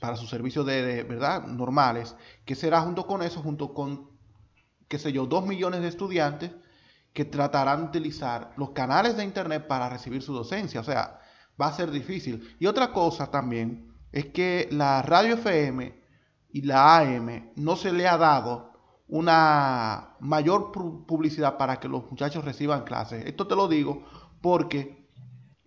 para 0.00 0.16
sus 0.16 0.30
servicios 0.30 0.64
de, 0.64 1.02
verdad 1.02 1.46
normales? 1.46 2.16
¿Qué 2.46 2.54
será 2.54 2.80
junto 2.80 3.06
con 3.06 3.22
eso, 3.22 3.42
junto 3.42 3.74
con 3.74 4.11
qué 4.92 4.98
sé 4.98 5.10
yo, 5.10 5.24
dos 5.24 5.46
millones 5.46 5.80
de 5.80 5.88
estudiantes 5.88 6.50
que 7.14 7.24
tratarán 7.24 7.80
de 7.80 7.86
utilizar 7.86 8.52
los 8.58 8.72
canales 8.72 9.16
de 9.16 9.24
Internet 9.24 9.66
para 9.66 9.88
recibir 9.88 10.20
su 10.20 10.34
docencia. 10.34 10.80
O 10.80 10.84
sea, 10.84 11.18
va 11.58 11.68
a 11.68 11.72
ser 11.72 11.90
difícil. 11.90 12.54
Y 12.60 12.66
otra 12.66 12.92
cosa 12.92 13.30
también 13.30 13.90
es 14.12 14.26
que 14.26 14.68
la 14.70 15.00
radio 15.00 15.32
FM 15.36 15.98
y 16.50 16.60
la 16.60 16.98
AM 16.98 17.52
no 17.56 17.76
se 17.76 17.90
le 17.90 18.06
ha 18.06 18.18
dado 18.18 18.74
una 19.08 20.10
mayor 20.20 20.70
publicidad 20.72 21.56
para 21.56 21.80
que 21.80 21.88
los 21.88 22.10
muchachos 22.10 22.44
reciban 22.44 22.84
clases. 22.84 23.24
Esto 23.24 23.46
te 23.46 23.56
lo 23.56 23.68
digo 23.68 24.04
porque 24.42 25.08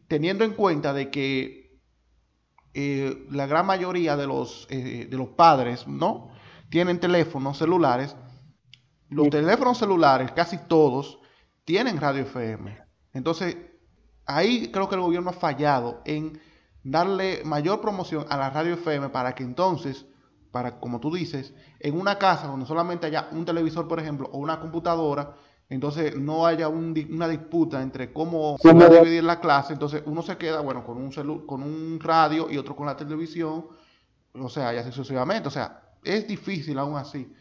teniendo 0.07 0.43
en 0.43 0.53
cuenta 0.53 0.93
de 0.93 1.09
que 1.09 1.79
eh, 2.75 3.25
la 3.31 3.47
gran 3.47 3.65
mayoría 3.65 4.15
de 4.17 4.27
los, 4.27 4.67
eh, 4.69 5.07
de 5.09 5.17
los 5.17 5.29
padres 5.29 5.87
no 5.87 6.29
tienen 6.69 6.99
teléfonos 6.99 7.57
celulares, 7.57 8.15
los 9.09 9.29
teléfonos 9.29 9.77
celulares, 9.77 10.31
casi 10.31 10.57
todos, 10.67 11.19
tienen 11.63 11.99
radio 11.99 12.23
FM. 12.23 12.77
Entonces, 13.13 13.57
ahí 14.25 14.71
creo 14.71 14.89
que 14.89 14.95
el 14.95 15.01
gobierno 15.01 15.29
ha 15.29 15.33
fallado 15.33 16.01
en 16.05 16.39
darle 16.83 17.41
mayor 17.43 17.81
promoción 17.81 18.25
a 18.29 18.37
la 18.37 18.49
radio 18.49 18.73
FM 18.75 19.09
para 19.09 19.33
que 19.33 19.43
entonces, 19.43 20.05
para 20.51 20.79
como 20.79 20.99
tú 20.99 21.13
dices, 21.13 21.53
en 21.79 21.99
una 21.99 22.17
casa 22.17 22.47
donde 22.47 22.65
solamente 22.65 23.07
haya 23.07 23.29
un 23.31 23.45
televisor, 23.45 23.87
por 23.87 23.99
ejemplo, 23.99 24.29
o 24.31 24.37
una 24.37 24.59
computadora, 24.59 25.35
entonces 25.67 26.15
no 26.15 26.45
haya 26.45 26.67
una 26.67 27.27
disputa 27.27 27.81
entre 27.81 28.13
cómo 28.13 28.55
se 28.59 28.71
va 28.71 28.85
a 28.85 28.89
dividir 28.89 29.23
la 29.23 29.39
clase, 29.39 29.73
entonces 29.73 30.03
uno 30.05 30.21
se 30.21 30.37
queda, 30.37 30.61
bueno, 30.61 30.85
con 30.85 30.97
un 30.97 31.09
con 31.45 31.63
un 31.63 31.99
radio 31.99 32.51
y 32.51 32.57
otro 32.57 32.75
con 32.75 32.85
la 32.85 32.95
televisión, 32.95 33.65
o 34.33 34.49
sea, 34.49 34.73
y 34.75 34.77
así 34.77 34.91
sucesivamente, 34.91 35.47
o 35.47 35.51
sea, 35.51 35.95
es 36.03 36.27
difícil 36.27 36.77
aún 36.77 36.97
así. 36.97 37.33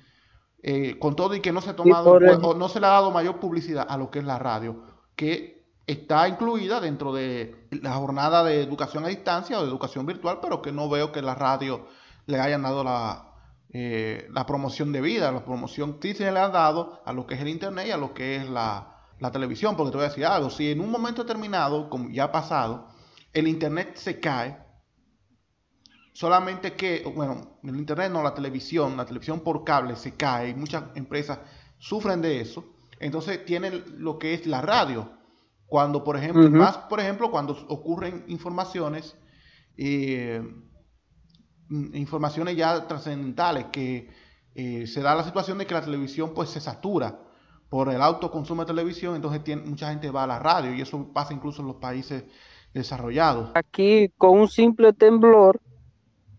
Eh, 0.66 0.98
con 0.98 1.14
todo 1.14 1.34
y 1.34 1.40
que 1.40 1.52
no 1.52 1.60
se 1.60 1.68
ha 1.68 1.76
tomado 1.76 2.12
o 2.12 2.54
no 2.54 2.70
se 2.70 2.80
le 2.80 2.86
ha 2.86 2.90
dado 2.90 3.10
mayor 3.10 3.38
publicidad 3.38 3.86
a 3.86 3.98
lo 3.98 4.10
que 4.10 4.20
es 4.20 4.24
la 4.24 4.38
radio, 4.38 4.82
que 5.14 5.62
está 5.86 6.26
incluida 6.26 6.80
dentro 6.80 7.12
de 7.12 7.66
la 7.70 7.92
jornada 7.92 8.42
de 8.42 8.62
educación 8.62 9.04
a 9.04 9.08
distancia 9.08 9.58
o 9.58 9.62
de 9.62 9.68
educación 9.68 10.06
virtual, 10.06 10.38
pero 10.40 10.62
que 10.62 10.72
no 10.72 10.88
veo 10.88 11.12
que 11.12 11.20
la 11.20 11.34
radio 11.34 11.86
le 12.24 12.40
hayan 12.40 12.62
dado 12.62 12.82
la, 12.82 13.34
eh, 13.74 14.26
la 14.32 14.46
promoción 14.46 14.90
de 14.90 15.02
vida, 15.02 15.30
la 15.32 15.44
promoción 15.44 16.00
que 16.00 16.14
se 16.14 16.32
le 16.32 16.38
ha 16.38 16.48
dado 16.48 17.02
a 17.04 17.12
lo 17.12 17.26
que 17.26 17.34
es 17.34 17.42
el 17.42 17.48
internet 17.48 17.88
y 17.88 17.90
a 17.90 17.98
lo 17.98 18.14
que 18.14 18.36
es 18.36 18.48
la, 18.48 19.02
la 19.18 19.30
televisión, 19.30 19.76
porque 19.76 19.90
te 19.90 19.98
voy 19.98 20.06
a 20.06 20.08
decir 20.08 20.24
algo, 20.24 20.48
si 20.48 20.70
en 20.70 20.80
un 20.80 20.90
momento 20.90 21.24
determinado, 21.24 21.90
como 21.90 22.08
ya 22.08 22.24
ha 22.24 22.32
pasado, 22.32 22.88
el 23.34 23.48
internet 23.48 23.96
se 23.96 24.18
cae, 24.18 24.63
Solamente 26.14 26.74
que, 26.74 27.02
bueno, 27.12 27.58
el 27.64 27.74
internet 27.74 28.12
no, 28.12 28.22
la 28.22 28.32
televisión, 28.32 28.96
la 28.96 29.04
televisión 29.04 29.40
por 29.40 29.64
cable 29.64 29.96
se 29.96 30.14
cae 30.14 30.50
y 30.50 30.54
muchas 30.54 30.84
empresas 30.94 31.40
sufren 31.76 32.22
de 32.22 32.40
eso. 32.40 32.64
Entonces 33.00 33.44
tienen 33.44 33.82
lo 33.98 34.16
que 34.16 34.32
es 34.32 34.46
la 34.46 34.60
radio. 34.60 35.10
Cuando, 35.66 36.04
por 36.04 36.16
ejemplo, 36.16 36.48
más, 36.50 36.78
por 36.78 37.00
ejemplo, 37.00 37.32
cuando 37.32 37.54
ocurren 37.68 38.24
informaciones, 38.28 39.16
eh, 39.76 40.40
informaciones 41.68 42.56
ya 42.56 42.86
trascendentales, 42.86 43.64
que 43.72 44.08
eh, 44.54 44.86
se 44.86 45.00
da 45.00 45.16
la 45.16 45.24
situación 45.24 45.58
de 45.58 45.66
que 45.66 45.74
la 45.74 45.82
televisión 45.82 46.32
pues 46.32 46.48
se 46.50 46.60
satura 46.60 47.18
por 47.68 47.88
el 47.92 48.00
autoconsumo 48.00 48.62
de 48.62 48.66
televisión, 48.66 49.16
entonces 49.16 49.42
tiene, 49.42 49.62
mucha 49.62 49.90
gente 49.90 50.12
va 50.12 50.22
a 50.22 50.28
la 50.28 50.38
radio 50.38 50.72
y 50.72 50.80
eso 50.80 51.12
pasa 51.12 51.34
incluso 51.34 51.60
en 51.62 51.66
los 51.66 51.76
países 51.78 52.22
desarrollados. 52.72 53.50
Aquí 53.56 54.12
con 54.16 54.38
un 54.38 54.48
simple 54.48 54.92
temblor 54.92 55.60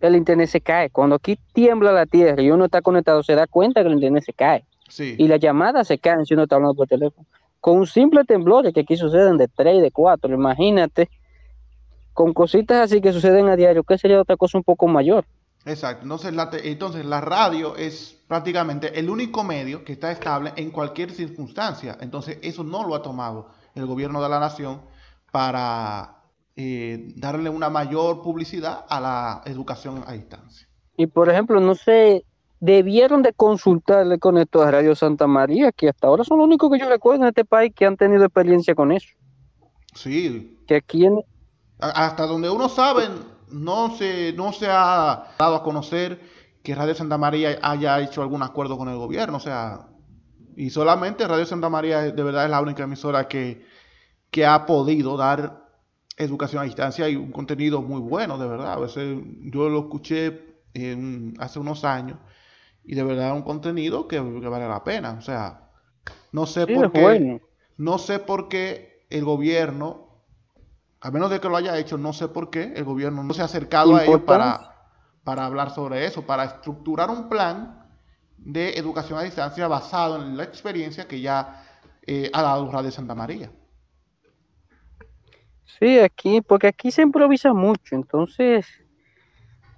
el 0.01 0.15
internet 0.15 0.49
se 0.49 0.61
cae. 0.61 0.89
Cuando 0.89 1.15
aquí 1.15 1.39
tiembla 1.53 1.91
la 1.91 2.05
tierra 2.05 2.41
y 2.41 2.51
uno 2.51 2.65
está 2.65 2.81
conectado, 2.81 3.23
se 3.23 3.35
da 3.35 3.47
cuenta 3.47 3.81
que 3.81 3.87
el 3.87 3.93
internet 3.93 4.23
se 4.25 4.33
cae. 4.33 4.65
Y 4.97 5.27
las 5.27 5.39
llamadas 5.39 5.87
se 5.87 5.97
caen 5.97 6.25
si 6.25 6.33
uno 6.33 6.43
está 6.43 6.55
hablando 6.55 6.75
por 6.75 6.87
teléfono. 6.87 7.27
Con 7.59 7.77
un 7.77 7.87
simple 7.87 8.23
temblor 8.23 8.71
que 8.71 8.81
aquí 8.81 8.95
suceden 8.95 9.37
de 9.37 9.47
3, 9.47 9.81
de 9.81 9.91
4, 9.91 10.33
imagínate, 10.33 11.09
con 12.13 12.33
cositas 12.33 12.77
así 12.77 13.01
que 13.01 13.11
suceden 13.11 13.49
a 13.49 13.55
diario, 13.55 13.83
¿qué 13.83 13.97
sería 13.97 14.21
otra 14.21 14.37
cosa 14.37 14.57
un 14.57 14.63
poco 14.63 14.87
mayor? 14.87 15.25
Exacto. 15.65 16.03
Entonces 16.03 16.33
la, 16.33 16.49
entonces 16.63 17.05
la 17.05 17.21
radio 17.21 17.75
es 17.75 18.23
prácticamente 18.27 18.99
el 18.99 19.09
único 19.09 19.43
medio 19.43 19.83
que 19.83 19.93
está 19.93 20.11
estable 20.11 20.53
en 20.55 20.69
cualquier 20.69 21.11
circunstancia. 21.11 21.97
Entonces 21.99 22.37
eso 22.41 22.63
no 22.63 22.87
lo 22.87 22.95
ha 22.95 23.01
tomado 23.01 23.49
el 23.73 23.85
gobierno 23.85 24.21
de 24.21 24.29
la 24.29 24.39
nación 24.39 24.81
para 25.31 26.14
eh, 26.55 27.11
darle 27.15 27.49
una 27.49 27.69
mayor 27.69 28.21
publicidad 28.21 28.85
a 28.87 28.99
la 29.01 29.41
educación 29.45 30.03
a 30.07 30.13
distancia. 30.13 30.67
Y 30.95 31.07
por 31.07 31.29
ejemplo, 31.29 31.59
no 31.59 31.75
sé, 31.75 32.25
debieron 32.59 33.21
de 33.23 33.33
consultarle 33.33 34.19
con 34.19 34.37
esto 34.37 34.61
a 34.61 34.71
Radio 34.71 34.95
Santa 34.95 35.27
María, 35.27 35.71
que 35.71 35.89
hasta 35.89 36.07
ahora 36.07 36.23
son 36.23 36.37
los 36.37 36.47
únicos 36.47 36.71
que 36.71 36.79
yo 36.79 36.87
recuerdo 36.87 37.23
en 37.23 37.29
este 37.29 37.43
país 37.45 37.73
que 37.75 37.85
han 37.85 37.97
tenido 37.97 38.23
experiencia 38.23 38.73
con 38.73 38.91
eso. 38.91 39.09
Sí. 39.93 40.57
Que 40.67 40.75
aquí 40.77 41.05
Hasta 41.79 42.25
donde 42.25 42.49
uno 42.49 42.69
sabe, 42.69 43.03
no 43.49 43.95
se, 43.95 44.33
no 44.33 44.53
se 44.53 44.67
ha 44.69 45.27
dado 45.37 45.55
a 45.55 45.63
conocer 45.63 46.19
que 46.63 46.73
Radio 46.73 46.95
Santa 46.95 47.17
María 47.17 47.59
haya 47.61 47.99
hecho 47.99 48.21
algún 48.21 48.41
acuerdo 48.41 48.77
con 48.77 48.89
el 48.89 48.97
gobierno, 48.97 49.37
o 49.37 49.41
sea, 49.41 49.87
y 50.55 50.69
solamente 50.69 51.27
Radio 51.27 51.45
Santa 51.45 51.69
María 51.69 52.01
de 52.01 52.23
verdad 52.23 52.45
es 52.45 52.49
la 52.49 52.61
única 52.61 52.83
emisora 52.83 53.27
que, 53.27 53.65
que 54.31 54.45
ha 54.45 54.65
podido 54.65 55.17
dar 55.17 55.64
educación 56.17 56.61
a 56.61 56.65
distancia 56.65 57.09
y 57.09 57.15
un 57.15 57.31
contenido 57.31 57.81
muy 57.81 57.99
bueno, 58.01 58.37
de 58.37 58.47
verdad. 58.47 58.73
A 58.73 58.79
veces 58.79 59.17
yo 59.41 59.69
lo 59.69 59.79
escuché 59.79 60.55
hace 61.39 61.59
unos 61.59 61.85
años 61.85 62.17
y 62.83 62.95
de 62.95 63.03
verdad 63.03 63.33
un 63.33 63.43
contenido 63.43 64.07
que, 64.07 64.19
vale 64.19 64.67
la 64.67 64.83
pena. 64.83 65.15
O 65.17 65.21
sea, 65.21 65.71
no 66.31 66.45
sé 66.45 66.67
por 66.67 66.91
qué. 66.91 67.41
No 67.77 67.97
sé 67.97 68.19
por 68.19 68.47
qué 68.47 69.05
el 69.09 69.25
gobierno, 69.25 70.21
a 71.01 71.11
menos 71.11 71.29
de 71.29 71.39
que 71.39 71.49
lo 71.49 71.57
haya 71.57 71.77
hecho, 71.77 71.97
no 71.97 72.13
sé 72.13 72.29
por 72.29 72.49
qué 72.49 72.73
el 72.75 72.85
gobierno 72.85 73.23
no 73.23 73.33
se 73.33 73.41
ha 73.41 73.45
acercado 73.45 73.95
a 73.95 74.05
ellos 74.05 74.21
para, 74.21 74.75
para 75.23 75.45
hablar 75.45 75.71
sobre 75.71 76.05
eso, 76.05 76.25
para 76.25 76.45
estructurar 76.45 77.09
un 77.09 77.27
plan 77.27 77.85
de 78.37 78.77
educación 78.77 79.19
a 79.19 79.23
distancia 79.23 79.67
basado 79.67 80.21
en 80.21 80.37
la 80.37 80.43
experiencia 80.43 81.07
que 81.07 81.19
ya 81.19 81.63
eh, 82.05 82.29
ha 82.31 82.41
dado 82.41 82.71
Radio 82.71 82.91
Santa 82.91 83.15
María. 83.15 83.51
Sí, 85.65 85.99
aquí, 85.99 86.41
porque 86.41 86.67
aquí 86.67 86.91
se 86.91 87.01
improvisa 87.01 87.53
mucho, 87.53 87.95
entonces, 87.95 88.67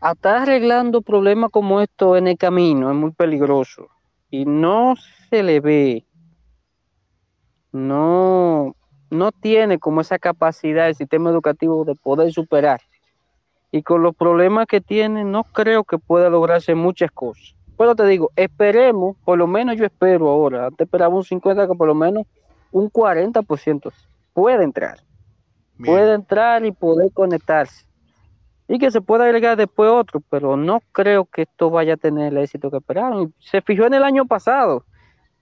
estar 0.01 0.41
arreglando 0.43 1.01
problemas 1.01 1.49
como 1.49 1.81
esto 1.81 2.17
en 2.17 2.27
el 2.27 2.37
camino 2.37 2.91
es 2.91 2.95
muy 2.95 3.11
peligroso 3.11 3.87
y 4.29 4.45
no 4.45 4.95
se 5.29 5.43
le 5.43 5.59
ve, 5.59 6.05
no, 7.71 8.75
no 9.09 9.31
tiene 9.31 9.79
como 9.79 10.01
esa 10.01 10.19
capacidad 10.19 10.89
el 10.89 10.95
sistema 10.95 11.29
educativo 11.29 11.85
de 11.85 11.95
poder 11.95 12.31
superar. 12.31 12.81
Y 13.71 13.81
con 13.83 14.01
los 14.01 14.15
problemas 14.15 14.67
que 14.67 14.81
tiene, 14.81 15.23
no 15.23 15.43
creo 15.43 15.83
que 15.83 15.97
pueda 15.97 16.29
lograrse 16.29 16.73
muchas 16.75 17.11
cosas. 17.11 17.55
Pero 17.77 17.95
te 17.95 18.05
digo, 18.05 18.31
esperemos, 18.35 19.17
por 19.23 19.37
lo 19.37 19.47
menos 19.47 19.77
yo 19.77 19.85
espero 19.85 20.29
ahora, 20.29 20.67
antes 20.67 20.85
esperaba 20.85 21.15
un 21.15 21.23
50, 21.23 21.67
que 21.67 21.75
por 21.75 21.87
lo 21.87 21.95
menos 21.95 22.25
un 22.71 22.89
40% 22.89 23.91
puede 24.33 24.63
entrar 24.63 25.06
puede 25.83 26.13
entrar 26.13 26.65
y 26.65 26.71
poder 26.71 27.11
conectarse. 27.13 27.85
Y 28.67 28.79
que 28.79 28.91
se 28.91 28.99
pueda 29.01 29.23
agregar 29.23 29.55
después 29.55 29.89
otro, 29.89 30.21
pero 30.29 30.57
no 30.57 30.81
creo 30.91 31.25
que 31.25 31.43
esto 31.43 31.69
vaya 31.69 31.93
a 31.93 31.97
tener 31.97 32.33
el 32.33 32.39
éxito 32.39 32.69
que 32.69 32.77
esperaron. 32.77 33.33
Se 33.39 33.61
fijó 33.61 33.85
en 33.85 33.93
el 33.93 34.03
año 34.03 34.25
pasado, 34.25 34.83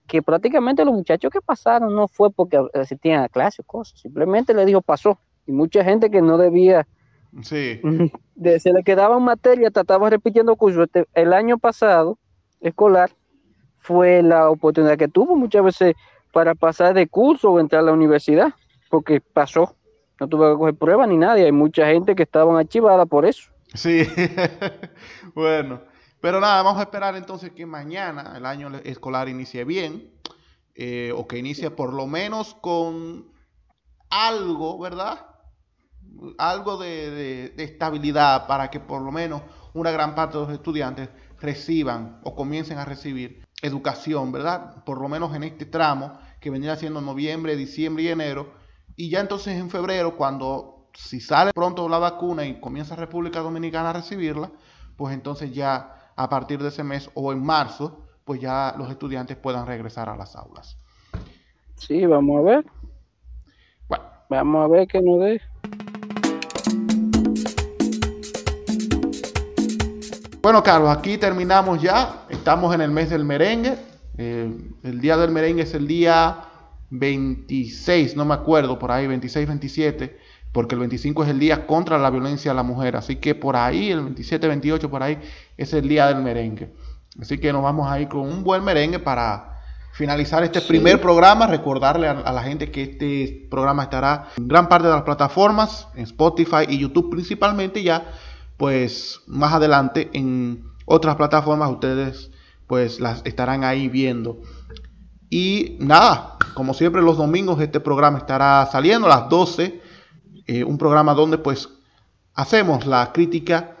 que 0.06 0.22
prácticamente 0.22 0.84
los 0.84 0.94
muchachos 0.94 1.32
que 1.32 1.40
pasaron 1.40 1.94
no 1.94 2.06
fue 2.06 2.30
porque 2.30 2.60
asistían 2.74 3.24
a 3.24 3.28
clase 3.28 3.62
o 3.62 3.64
cosas, 3.64 3.98
simplemente 3.98 4.54
le 4.54 4.64
dijo 4.64 4.80
pasó. 4.80 5.18
Y 5.46 5.52
mucha 5.52 5.82
gente 5.82 6.10
que 6.10 6.22
no 6.22 6.38
debía, 6.38 6.86
Sí. 7.42 7.80
de, 8.34 8.60
se 8.60 8.72
le 8.72 8.82
quedaba 8.82 9.16
en 9.16 9.24
materia, 9.24 9.70
trataba 9.70 10.10
repitiendo 10.10 10.56
cursos. 10.56 10.84
Este, 10.84 11.06
el 11.14 11.32
año 11.32 11.58
pasado, 11.58 12.18
escolar, 12.60 13.10
fue 13.80 14.22
la 14.22 14.50
oportunidad 14.50 14.98
que 14.98 15.08
tuvo 15.08 15.36
muchas 15.36 15.62
veces 15.62 15.94
para 16.32 16.54
pasar 16.54 16.94
de 16.94 17.06
curso 17.06 17.50
o 17.50 17.60
entrar 17.60 17.82
a 17.82 17.86
la 17.86 17.92
universidad, 17.92 18.52
porque 18.90 19.20
pasó, 19.20 19.76
no 20.20 20.28
tuvo 20.28 20.50
que 20.52 20.58
coger 20.58 20.74
pruebas 20.74 21.08
ni 21.08 21.16
nada, 21.16 21.38
y 21.38 21.42
hay 21.42 21.52
mucha 21.52 21.86
gente 21.86 22.14
que 22.14 22.22
estaban 22.24 22.56
archivada 22.56 23.06
por 23.06 23.26
eso. 23.26 23.50
Sí, 23.74 24.02
bueno, 25.34 25.80
pero 26.20 26.40
nada, 26.40 26.62
vamos 26.62 26.80
a 26.80 26.84
esperar 26.84 27.16
entonces 27.16 27.52
que 27.52 27.66
mañana 27.66 28.34
el 28.36 28.46
año 28.46 28.70
escolar 28.84 29.28
inicie 29.28 29.64
bien, 29.64 30.10
eh, 30.74 31.12
o 31.16 31.26
que 31.26 31.38
inicie 31.38 31.70
por 31.70 31.92
lo 31.92 32.06
menos 32.06 32.54
con 32.60 33.26
algo, 34.10 34.78
¿verdad? 34.78 35.26
Algo 36.38 36.76
de, 36.78 37.10
de- 37.10 37.48
de 37.50 37.64
estabilidad 37.64 38.46
para 38.46 38.70
que 38.70 38.80
por 38.80 39.02
lo 39.02 39.12
menos 39.12 39.42
una 39.74 39.90
gran 39.90 40.14
parte 40.14 40.38
de 40.38 40.44
los 40.44 40.52
estudiantes 40.52 41.08
reciban 41.40 42.20
o 42.24 42.34
comiencen 42.34 42.78
a 42.78 42.84
recibir 42.84 43.44
educación, 43.62 44.32
¿verdad? 44.32 44.84
Por 44.84 45.00
lo 45.00 45.08
menos 45.08 45.34
en 45.34 45.42
este 45.44 45.66
tramo 45.66 46.18
que 46.40 46.50
vendría 46.50 46.76
siendo 46.76 47.00
noviembre, 47.00 47.56
diciembre 47.56 48.04
y 48.04 48.08
enero. 48.08 48.52
Y 48.98 49.10
ya 49.10 49.20
entonces 49.20 49.58
en 49.58 49.68
febrero, 49.68 50.16
cuando 50.16 50.88
si 50.94 51.20
sale 51.20 51.52
pronto 51.52 51.86
la 51.86 51.98
vacuna 51.98 52.46
y 52.46 52.58
comienza 52.58 52.96
República 52.96 53.40
Dominicana 53.40 53.90
a 53.90 53.92
recibirla, 53.92 54.50
pues 54.96 55.12
entonces 55.12 55.52
ya 55.52 56.12
a 56.16 56.28
partir 56.30 56.62
de 56.62 56.68
ese 56.68 56.82
mes 56.82 57.10
o 57.12 57.30
en 57.30 57.44
marzo, 57.44 58.06
pues 58.24 58.40
ya 58.40 58.74
los 58.78 58.90
estudiantes 58.90 59.36
puedan 59.36 59.66
regresar 59.66 60.08
a 60.08 60.16
las 60.16 60.34
aulas. 60.34 60.78
Sí, 61.74 62.06
vamos 62.06 62.38
a 62.38 62.42
ver, 62.42 62.64
Bueno, 63.86 64.04
vamos 64.30 64.64
a 64.64 64.68
ver 64.68 64.88
qué 64.88 65.02
nos 65.02 65.20
dé. 65.20 65.42
Bueno, 70.40 70.62
Carlos, 70.62 70.96
aquí 70.96 71.18
terminamos 71.18 71.82
ya. 71.82 72.24
Estamos 72.30 72.74
en 72.74 72.80
el 72.80 72.90
mes 72.90 73.10
del 73.10 73.26
merengue. 73.26 73.76
Eh, 74.16 74.50
el 74.84 75.00
día 75.02 75.18
del 75.18 75.32
merengue 75.32 75.64
es 75.64 75.74
el 75.74 75.86
día 75.86 76.44
26, 76.90 78.16
no 78.16 78.24
me 78.24 78.34
acuerdo, 78.34 78.78
por 78.78 78.92
ahí, 78.92 79.06
26, 79.06 79.46
27, 79.46 80.18
porque 80.52 80.74
el 80.74 80.80
25 80.80 81.24
es 81.24 81.30
el 81.30 81.38
día 81.38 81.66
contra 81.66 81.98
la 81.98 82.10
violencia 82.10 82.50
a 82.50 82.54
la 82.54 82.62
mujer. 82.62 82.96
Así 82.96 83.16
que 83.16 83.34
por 83.34 83.56
ahí, 83.56 83.90
el 83.90 84.00
27, 84.02 84.48
28, 84.48 84.90
por 84.90 85.02
ahí, 85.02 85.18
es 85.56 85.72
el 85.72 85.88
día 85.88 86.06
del 86.08 86.22
merengue. 86.22 86.72
Así 87.20 87.38
que 87.38 87.52
nos 87.52 87.62
vamos 87.62 87.90
a 87.90 88.00
ir 88.00 88.08
con 88.08 88.20
un 88.20 88.42
buen 88.44 88.62
merengue 88.64 88.98
para 88.98 89.52
finalizar 89.92 90.42
este 90.44 90.60
Sí. 90.60 90.68
primer 90.68 91.00
programa. 91.00 91.46
Recordarle 91.46 92.08
a, 92.08 92.12
a 92.12 92.32
la 92.32 92.42
gente 92.42 92.70
que 92.70 92.82
este 92.82 93.46
programa 93.50 93.84
estará 93.84 94.28
en 94.36 94.48
gran 94.48 94.68
parte 94.68 94.86
de 94.88 94.92
las 94.94 95.02
plataformas, 95.02 95.88
en 95.94 96.02
Spotify 96.04 96.64
y 96.68 96.78
YouTube 96.78 97.10
principalmente 97.10 97.82
ya 97.82 98.04
pues 98.58 99.20
más 99.26 99.52
adelante 99.52 100.08
en 100.14 100.64
otras 100.86 101.16
plataformas 101.16 101.70
ustedes 101.70 102.30
pues 102.66 103.00
las 103.00 103.20
estarán 103.24 103.64
ahí 103.64 103.88
viendo. 103.88 104.40
Y 105.30 105.76
nada, 105.80 106.36
como 106.54 106.72
siempre 106.74 107.02
los 107.02 107.16
domingos 107.16 107.60
este 107.60 107.80
programa 107.80 108.18
estará 108.18 108.66
saliendo 108.70 109.06
a 109.06 109.10
las 109.20 109.28
12, 109.28 109.80
eh, 110.46 110.64
un 110.64 110.78
programa 110.78 111.14
donde 111.14 111.38
pues 111.38 111.68
hacemos 112.34 112.86
la 112.86 113.12
crítica 113.12 113.76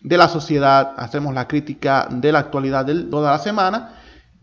de 0.00 0.16
la 0.16 0.28
sociedad, 0.28 0.94
hacemos 0.96 1.34
la 1.34 1.46
crítica 1.46 2.08
de 2.10 2.32
la 2.32 2.40
actualidad 2.40 2.84
de 2.84 3.04
toda 3.04 3.30
la 3.32 3.38
semana. 3.38 3.94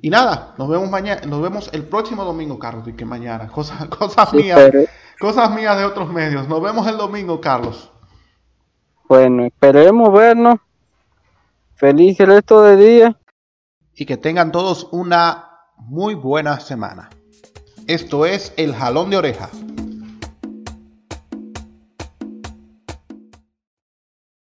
Y 0.01 0.09
nada, 0.09 0.53
nos 0.57 0.69
vemos 0.69 0.89
mañana, 0.89 1.21
nos 1.25 1.41
vemos 1.41 1.69
el 1.73 1.83
próximo 1.83 2.23
domingo, 2.23 2.59
Carlos, 2.59 2.87
y 2.87 2.93
que 2.93 3.05
mañana, 3.05 3.47
cosas, 3.51 3.85
cosas 3.89 4.29
Sí, 4.31 4.37
mías, 4.37 4.59
pero- 4.71 4.85
cosas 5.19 5.51
mías 5.53 5.77
de 5.77 5.85
otros 5.85 6.09
medios. 6.11 6.47
Nos 6.47 6.61
vemos 6.61 6.87
el 6.87 6.97
domingo, 6.97 7.39
Carlos. 7.41 7.89
bueno, 9.07 9.45
esperemos 9.45 10.11
vernos. 10.13 10.59
Feliz 11.75 12.17
resto 12.19 12.61
de 12.63 12.75
día. 12.77 13.17
y 13.97 14.05
que 14.05 14.17
tengan 14.17 14.51
todos 14.51 14.87
una 14.91 15.54
muy 15.77 16.15
buena 16.15 16.59
semana. 16.59 17.09
Esto 17.87 18.25
es 18.25 18.53
El 18.57 18.73
Jalón 18.75 19.09
de 19.09 19.17
Oreja. 19.17 19.49